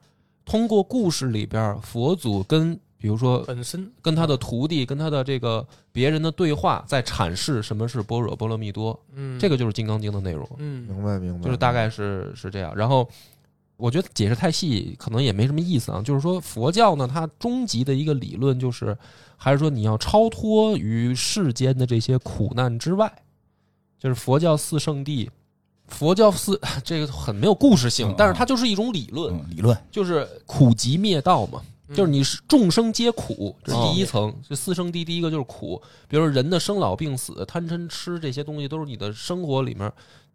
[0.48, 3.92] 通过故事里边佛祖跟比如说本身。
[4.02, 9.38] 跟他的徒弟跟他的这个别人的对话，在阐释什么是般若波罗蜜多，嗯。
[9.38, 10.88] 这个就是《金刚经》的内容，嗯。
[10.88, 12.74] 明白明白，就是大概是是这样。
[12.76, 13.08] 然后
[13.76, 18.98] 我觉得解释太细可能也没什么意思啊，就是说佛教呢，它终极的一个理论就是，
[19.36, 23.12] 还是说你要超脱于世间的这些苦难之外，
[24.00, 25.30] 就是佛教四圣地。
[25.88, 34.34] 佛教四 这个很没有故事性嗯，但是它就是一种理论，嗯，理论就是苦集灭道嘛，嗯就是你是众生皆苦，这是第一层。
[34.48, 39.90] 这四圣谛第一个就是苦，比如说人的生老病死、贪嗔痴这些东西，都是你的生活里面，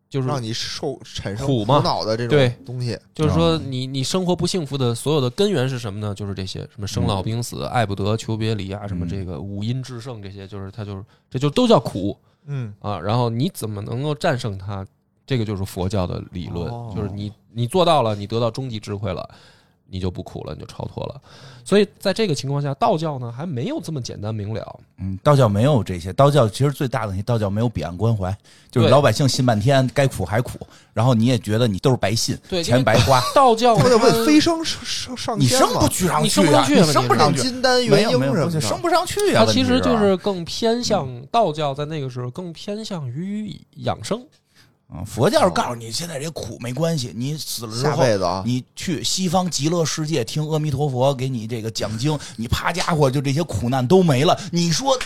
[0.08, 2.98] 就是让你受产生苦嘛恼的这对种东西。
[3.14, 6.14] 就是说你你生活不幸福的所有的根源是什么呢？
[6.14, 12.98] 就是这些什么生老病死、爱不得、求别离啊，什么这个五阴炽盛这些，就是它就是这就都叫苦嗯，啊。
[12.98, 14.86] 然后你怎么能够战胜它？
[15.26, 19.28] 这个就是佛教的理论，哦就是你你做到了，你得到终极智慧了。
[19.94, 21.20] 你就不苦了，你就超脱了。
[21.66, 24.80] 所以在这个情况下，道教呢还没有这么简单明了。
[24.96, 28.34] 嗯，道教没有这些，道教其实最大的问题，道教没有彼岸关怀，
[28.70, 39.44] 就是老百姓信半天，该苦还苦，然后你也觉得你都是白信，对钱白花， 道教不得它问飞升上上上你升不去上你去啊，升不上去你升不上去，金丹没元婴升不上去啊。
[39.44, 44.18] 它其实就是更偏向道教，在那个时候更偏向于养生。
[44.18, 44.26] 嗯，
[45.06, 54.38] 佛教是告诉你，现在这苦没关系，你死了之下后，辈子啊，你去西方极乐世界听阿弥陀佛给你这个讲经，你啪家伙就这些苦难都没了。
[54.50, 54.98] 你说，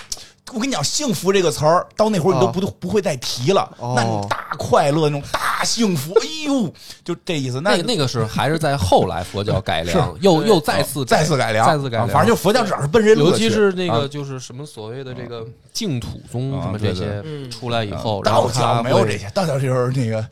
[0.54, 3.94] 我跟你讲，幸福这个词儿，到那会儿你都哦不、不会再提了，哦。
[3.96, 6.72] 那种大快乐，那种大幸福，哎呦，
[7.04, 7.60] 就这意思。
[7.60, 12.08] 那那个那个是还是在后来佛教改良，又又再次再次改良，再次改良。
[12.08, 13.98] 啊反正就佛教只要是奔这路尤，其是那啊。
[13.98, 20.24] 个就是什么所谓的这个净土宗啊什么这些出来以后，道教没有这些，道教就是那个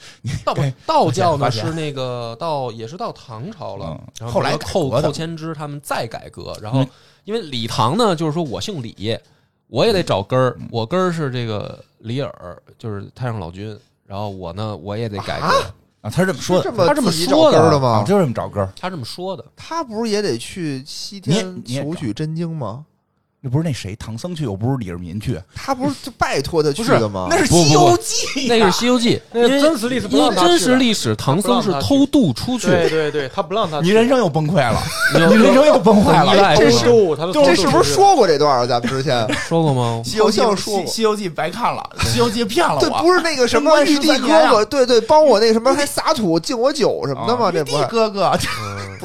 [0.44, 6.88] 道对道教呢是那个到也是到唐朝了嗯，然后后来寇寇谦之他们再改革，然后嗯。
[7.24, 9.18] 因为李唐呢，就是说我姓李，
[9.68, 15.46] 我也得找根嗯儿，我根儿是这个李耳，就是太上老君，然后我呢我也得改革，
[16.02, 18.04] 啊，他是这么说的他这么说的啊，找根的吗？
[18.06, 18.72] 就这么找根儿。
[18.78, 19.44] 他这么说的。
[19.56, 22.84] 他不是也得去西天求取真经吗？
[23.44, 27.26] 那不是那谁唐僧去，又不是李世民去，他不是就拜托他去不是的吗？
[27.28, 34.80] 那是《不不西游记》那个是《西游记 》，那个因为真实历史因真实历史，唐僧是偷渡出去，对对对，他不让他去，你人生又崩溃了，
[35.12, 36.56] 你人生又崩坏很意外了。
[36.56, 36.86] 这是
[37.34, 38.64] 这是不是说过这段啊？
[38.66, 40.00] 咱们之前 说过吗？
[40.02, 43.02] 西游记说过西西游记白看了，西游记骗了对，我。
[43.02, 47.48] 不是那个什么玉帝哥哥，啊对对，帮我那个什么还撒土敬我酒什么的吗？
[47.48, 48.32] 啊玉帝这不是哥哥，
[48.62, 48.98] 嗯，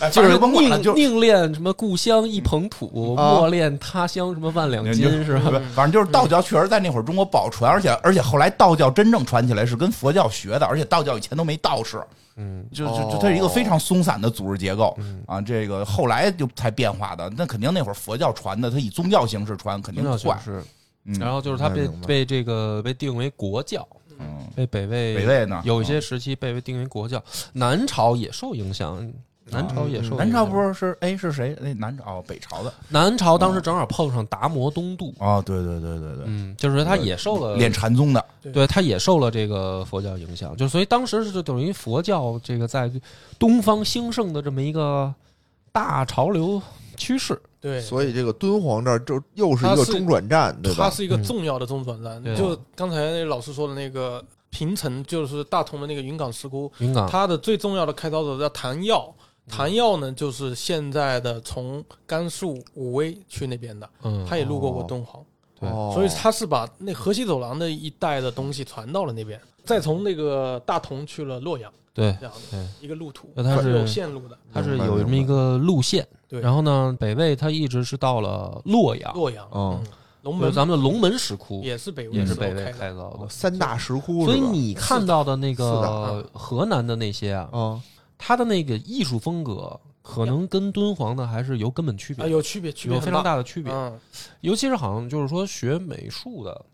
[0.00, 3.34] 哎就是反正甭管了，宁就宁恋什么故乡一捧土，啊。
[3.38, 5.60] 莫恋他乡什么万两金，是吧？
[5.74, 12.00] 反正就是道教确实在那会儿中国不好传，而且而且后来道教真正传起来是跟佛教学的，而且道教以前都没道士，
[12.36, 12.66] 嗯。
[12.72, 15.40] 就就就哦它是一个非常松散的组织结构嗯，啊。
[15.40, 20.40] 这个后来就才变化的，那肯定那会儿佛教传的，它以宗教形式传，肯定宗教快。
[20.42, 20.64] 形式，
[21.04, 21.18] 嗯。
[21.18, 23.86] 然后就是它被被这个被定为国教，
[24.18, 29.12] 嗯，被北魏北魏呢，有一些时期被定为国教，南朝也受影响，
[29.50, 30.16] 南朝也受。
[30.16, 31.56] 南朝不是是哎是谁？
[31.60, 42.90] 那南朝哦北朝的南朝当时正好碰上达摩东渡，哦，对对对对对，嗯，就是他也受了练禅宗的，对，他也受了这个佛教影响，就所以当时是等于佛教这个在
[43.38, 45.12] 东方兴盛的这么一个
[45.72, 46.60] 大潮流
[46.96, 47.40] 趋势。
[47.60, 50.84] 对，所以这个敦煌这儿就又是一个中转站，对吧？
[50.84, 52.20] 它是一个重要的中转站。
[52.20, 54.20] 对就刚才那老师说的那个
[54.50, 59.14] 平城，就是大同的那个云冈石窟，云冈，它的最重要的开凿者叫谭耀。
[59.48, 65.22] 谭耀呢，就是现在的从甘肃武威去那边的，嗯，他也路过过敦煌，
[65.58, 65.68] 对。
[65.68, 65.90] 哦。
[65.92, 74.38] 所以他是把那河西走廊的一带的东西传到了那边，再从那个大同去了洛阳，对，这样的一个路途，那它是有线路的。
[74.52, 76.06] 它是有这么一个路线。
[76.28, 79.86] 对，然后呢，北魏它一直是到了洛阳，洛阳，哦嗯，
[80.22, 83.28] 龙就是门咱们的龙门石窟也是北魏也是北魏开凿的。
[83.28, 84.40] 三大石窟所以？
[84.40, 87.78] 你看到的那个河南的那些啊，
[88.22, 93.72] 啊，它的那个艺术风格可能跟敦煌的还是有根本区别啊，，有区别，区别有非常大的区别。
[93.72, 93.98] 嗯，
[94.40, 96.64] 尤其是好像就是说学美术的，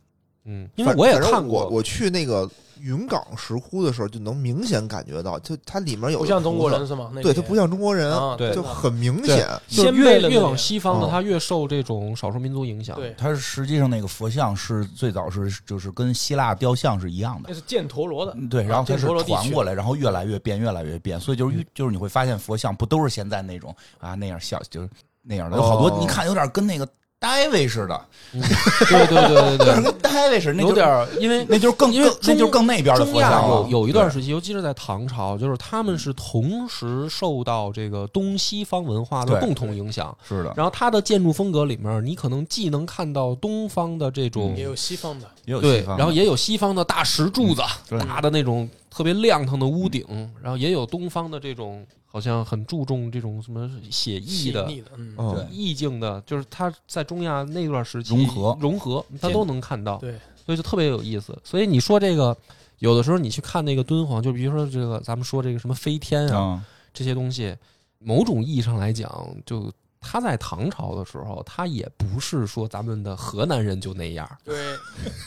[0.50, 2.48] 嗯，因为我也看过，我我去那个
[2.80, 7.10] 云冈石窟的时候，就能明显感觉到，就它里面有不像中国人是吗？
[7.12, 9.46] 那对，它不像中国人，啊，对就很明显。
[9.92, 12.96] 越越往西方的，哦它越受这种少数民族影响。
[12.96, 17.54] 对，它实际上那个佛像是最早是就是跟希腊雕像是一样的那。
[17.54, 24.88] 是犍陀罗的，嗯对，然后它是传过来，然后越来越变，越来越变，所以就是越就是你会发现佛像不都是现在那种啊那样像就是
[25.20, 26.88] 那样的，有好多哦你看有点跟那个
[27.20, 28.00] 戴维似的，
[28.32, 28.40] 嗯
[28.88, 33.68] 对对对对对， 跟戴维似的，有点儿，因为那就是更因为更那就是更那边的中亚佛像了。
[33.68, 40.16] 有有一段时期，尤其是在唐朝，就是他们是同时受到这个东西方文化的共同影响。
[40.26, 47.62] 是的，然后它的建筑风格里面，你可能既能看到东方的这种也有西方的，也有西，方然后也有西方的大石柱子，
[48.06, 50.04] 大的那种特别亮堂的屋顶，
[50.40, 51.84] 然后也有东方的这种
[52.18, 54.64] 好像很注重这种什么写意的。
[54.64, 61.38] 的，嗯，意境的，就是他在中亚那段时期融合融合，他都能看到，对，所以就特别有意思。
[61.44, 62.36] 所以你说这个，
[62.80, 67.54] 有的时候你去看那个敦煌，就比如说这个咱们说这个什么飞天啊嗯这些东西，
[68.00, 69.08] 某种意义上来讲，
[69.46, 74.54] 就它在唐朝的时候，他也不是说咱们的河南人就那样，对，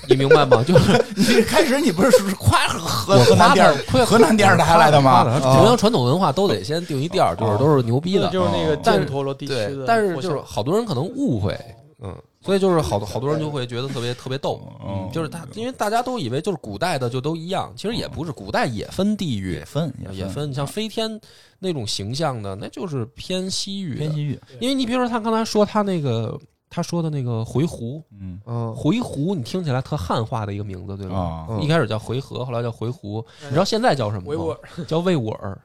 [0.08, 0.64] 你明白吗？
[0.64, 5.24] 就是 你开始你不是是夸河河南电视夸河南电视台来的吗？
[5.24, 8.30] 夸他啊中央传统文化都得先定一调儿，就是哦都是牛逼的。
[8.30, 11.58] 就是那个但陀罗地区的，，但是就是好多人可能误会，
[12.02, 21.20] 嗯，所以就是好多好多人就会觉得特别特别逗，嗯就是他因为大家都以为就是古代的就都一样，其实也不是，古代也分地域也，分也分，你像飞天
[21.60, 26.40] 那种形象的，那就是偏西域偏西域，因为你比如说他刚才说他那个
[26.70, 31.48] 他说的那个回鹘，嗯嗯，回鹘你听起来特汉化的一个名字，对吧？
[31.62, 34.56] 一开始叫回纥，后来叫回鹘，你知道现在叫什么维吾吗？
[34.78, 35.62] 尔，叫魏吾尔。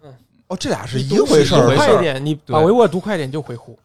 [0.48, 3.76] 哦，这俩是一回事儿一回事儿快一点，你把对维吾尔读快一点就回鹘，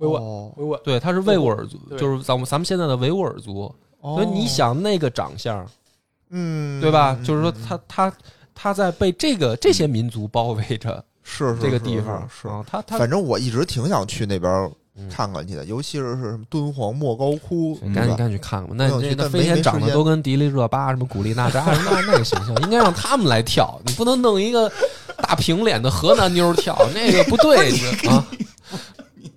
[0.00, 0.52] 维吾尔，哦。
[0.56, 3.72] 维吾尔，对，他是维吾尔族，就是咱们咱们现在的维吾尔族。
[4.02, 5.66] 所以你，想那个长相，
[6.30, 7.14] 嗯，对吧？
[7.18, 8.12] 嗯就是说他他
[8.54, 14.50] 他在被这个这些民族包围着是是这个地方，是，啊，他他反正我一直挺想去那边
[14.96, 15.06] 嗯。
[15.10, 18.74] 看看去的，尤其是是什么敦煌莫高窟，嗯赶紧赶紧去看看吧。
[18.74, 24.72] 那那飞天长得都跟迪丽热巴、什么古力娜扎， 那那个形象应该让他们来跳，你不能弄一个
[25.18, 27.70] 大平脸的河南妞儿跳，那个不对，
[28.08, 28.26] 啊。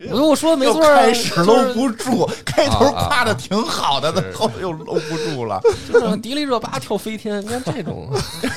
[0.09, 5.61] 我说我说的没错啊，开始搂不住，开头夸的挺好的，是但后又搂不住了。
[5.91, 8.09] 就是迪丽热巴跳飞天，你看这种，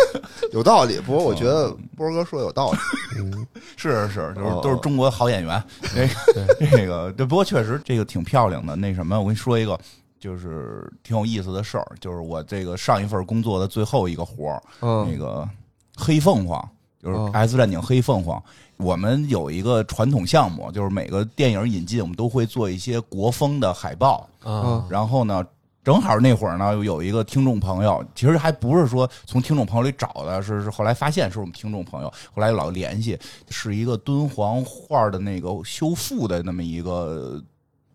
[0.52, 0.98] 有道理。
[1.00, 2.78] 不过我觉得波哥说的有道理，
[3.18, 5.62] 嗯，是是是，就是哦都是中国好演员。
[5.94, 8.74] 那个那个， 这不过确实这个挺漂亮的。
[8.76, 9.78] 那什么，我跟你说一个，
[10.18, 15.48] 就是挺有意思的事儿，就是我这个上一份工作的最后一个活儿，嗯那个
[15.96, 16.68] 黑凤凰，
[17.02, 18.38] 就是哦《X 战警：黑凤凰》。
[18.78, 24.28] 我们有一个传统项目，就是每个电影引进，我们都会做一些国风的海报。
[24.44, 25.44] 嗯，然后呢，
[25.82, 33.18] 正好那会儿呢，有一个听众朋友，其实还不是说从听众朋友里找的，是是后来发现是我们听众朋友，后来老联系，
[33.48, 37.42] 是一个敦煌画的那个修复的那么一个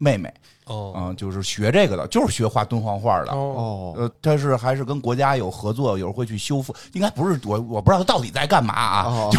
[0.01, 0.33] 妹妹，
[0.65, 3.31] 哦，嗯，就是学这个的，就是学画敦煌画的。
[3.31, 9.29] 哦，他是还是跟国家有合作，有时候会去修复，应该不是我我不知道他到底在干嘛啊，哦，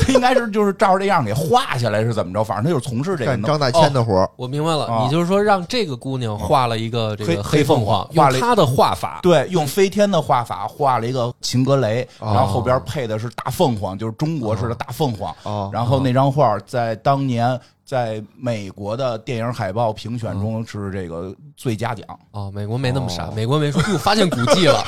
[0.00, 3.32] 他 应该是就是照着这样给画下来是怎么着，反正他就是从事这个。
[3.32, 12.32] 干张大千的活儿，我明白了，啊你就是说让这个姑娘画了一个这个黑黑凤凤凰，画了一用她的画法，对，用飞天的画法画了一个秦格雷，哦。
[12.32, 15.34] 然后后边配的是大凤凰，就是中国式的大凤凰。
[15.42, 17.58] 哦，然后那张画在当年
[17.90, 22.06] 在美国的电影海报评选中是这个最佳奖。
[22.30, 23.32] 哦，美国没那么傻，哦。
[23.34, 24.80] 美国没说，哟，发现古迹了，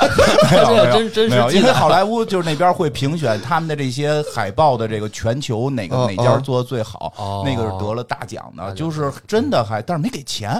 [0.50, 7.42] 没有 这个没有真真没有，因为好莱坞就是那边会评选他们的这些海报的这个全球哪个哦哪家做的最好，哦。
[7.44, 10.58] 那个是得了大奖的，就是真的还，但是没给钱，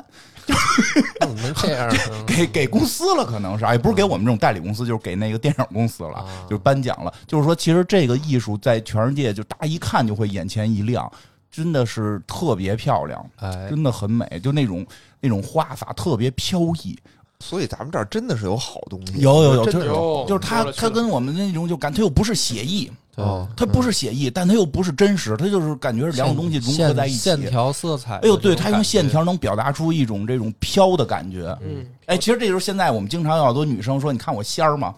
[1.19, 1.89] 怎么能这样？
[2.13, 7.11] 嗯给给公司了，可能是，也不是给我们这种代理公司，就是给那个电影公司了啊，就是颁奖了。
[7.27, 11.11] 就是说，其实这个艺术在全世界，就大家一看就会眼前一亮，
[11.57, 14.87] 真的是特别漂亮，哎，真的很美，就那种
[15.21, 16.95] 那种画法特别飘逸。
[17.41, 27.17] 所以咱们这儿真的是有好东西，有有有，就是有就是他他跟我们那种就感，他又不是写意，对哦它不是写意，但它又不是真实，它就是感觉是两种东西融合在一起。
[27.17, 28.17] 线线条、色彩。
[28.17, 31.57] 哎呦，对，它用线，条能表达出一种这种飘的感觉。
[31.63, 34.95] 嗯，哎，其实这就是现在我们经常有好多女生说：“你看我仙儿吗？”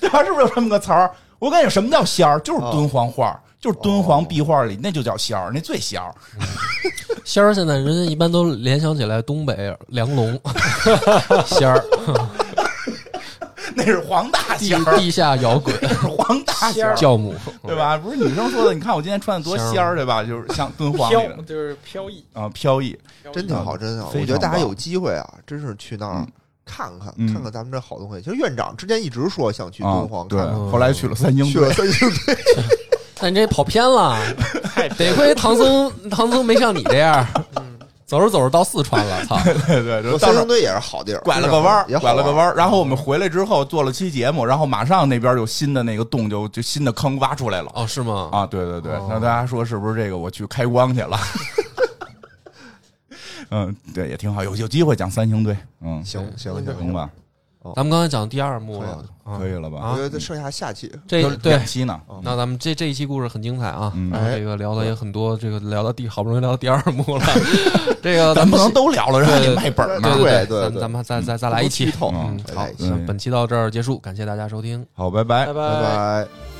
[0.00, 0.24] 对吧？
[0.24, 1.10] 是不是有这么个词儿？
[1.40, 2.38] 我跟你说，什么叫仙儿？
[2.40, 6.14] 就是敦煌画，就是敦煌壁画里那就叫仙儿，那最仙儿。
[7.24, 10.38] 仙儿现在人家一般都联想起来东北梁龙
[11.48, 11.82] 仙儿，
[13.74, 15.74] 那是黄大仙儿，地下摇滚。
[15.80, 17.34] 那是黄大仙儿，教母，
[17.66, 17.96] 对吧？
[17.96, 20.22] 不是女生说的，你看我今天穿的多仙儿，对吧？
[20.22, 22.94] 就是像敦煌里飘的就是飘逸，啊，飘逸。
[23.32, 24.10] 真挺好，真挺好。
[24.12, 26.28] 我觉得大家有机会啊，真是去那儿嗯
[26.66, 27.32] 看看，嗯。
[27.32, 28.20] 看看咱们这好东西。
[28.22, 32.36] 其实院长之前一直说想去啊敦煌，对看看，，后来去了三星了，三星堆，
[33.18, 34.18] 但你这跑偏了，
[34.98, 37.64] 得亏唐僧唐僧没像你这样，嗯
[38.06, 39.40] 走着走着到四川了，操！
[39.66, 42.54] 对 对，就到那儿三星堆也是好地儿，拐了个弯拐了个弯儿。
[42.54, 47.72] 然后我们回来之后做了期节目，然后马上那边有新的那个洞，就就新的坑挖出来了。
[47.74, 48.28] 哦，是吗？
[48.30, 51.18] 啊，对对对，哦那大家说是不是这个我去开光去了？
[53.50, 57.08] 嗯，对，也挺好，有有机会讲三星堆，嗯，行行行吧，
[57.74, 59.04] 咱们刚才讲第二幕了
[59.38, 59.80] 可以了，吧？
[59.80, 59.92] 啊。
[59.92, 60.86] 我觉得剩下下期。
[61.06, 63.92] 就这对，期呢，那咱们这这一期故事很精彩啊，
[64.34, 67.24] 这个聊的也很多，这个聊到第好不容易聊到第二幕了，
[68.02, 70.10] 这个咱不能都聊了，人还得对卖本儿呢。
[70.14, 71.90] 对对对对咱咱们再再再来一期。
[71.92, 72.12] 好
[73.06, 74.84] 本期到这儿结束，感谢大家收听。
[74.92, 75.24] 好，拜。
[75.24, 75.52] 拜拜。
[75.54, 76.53] 拜拜。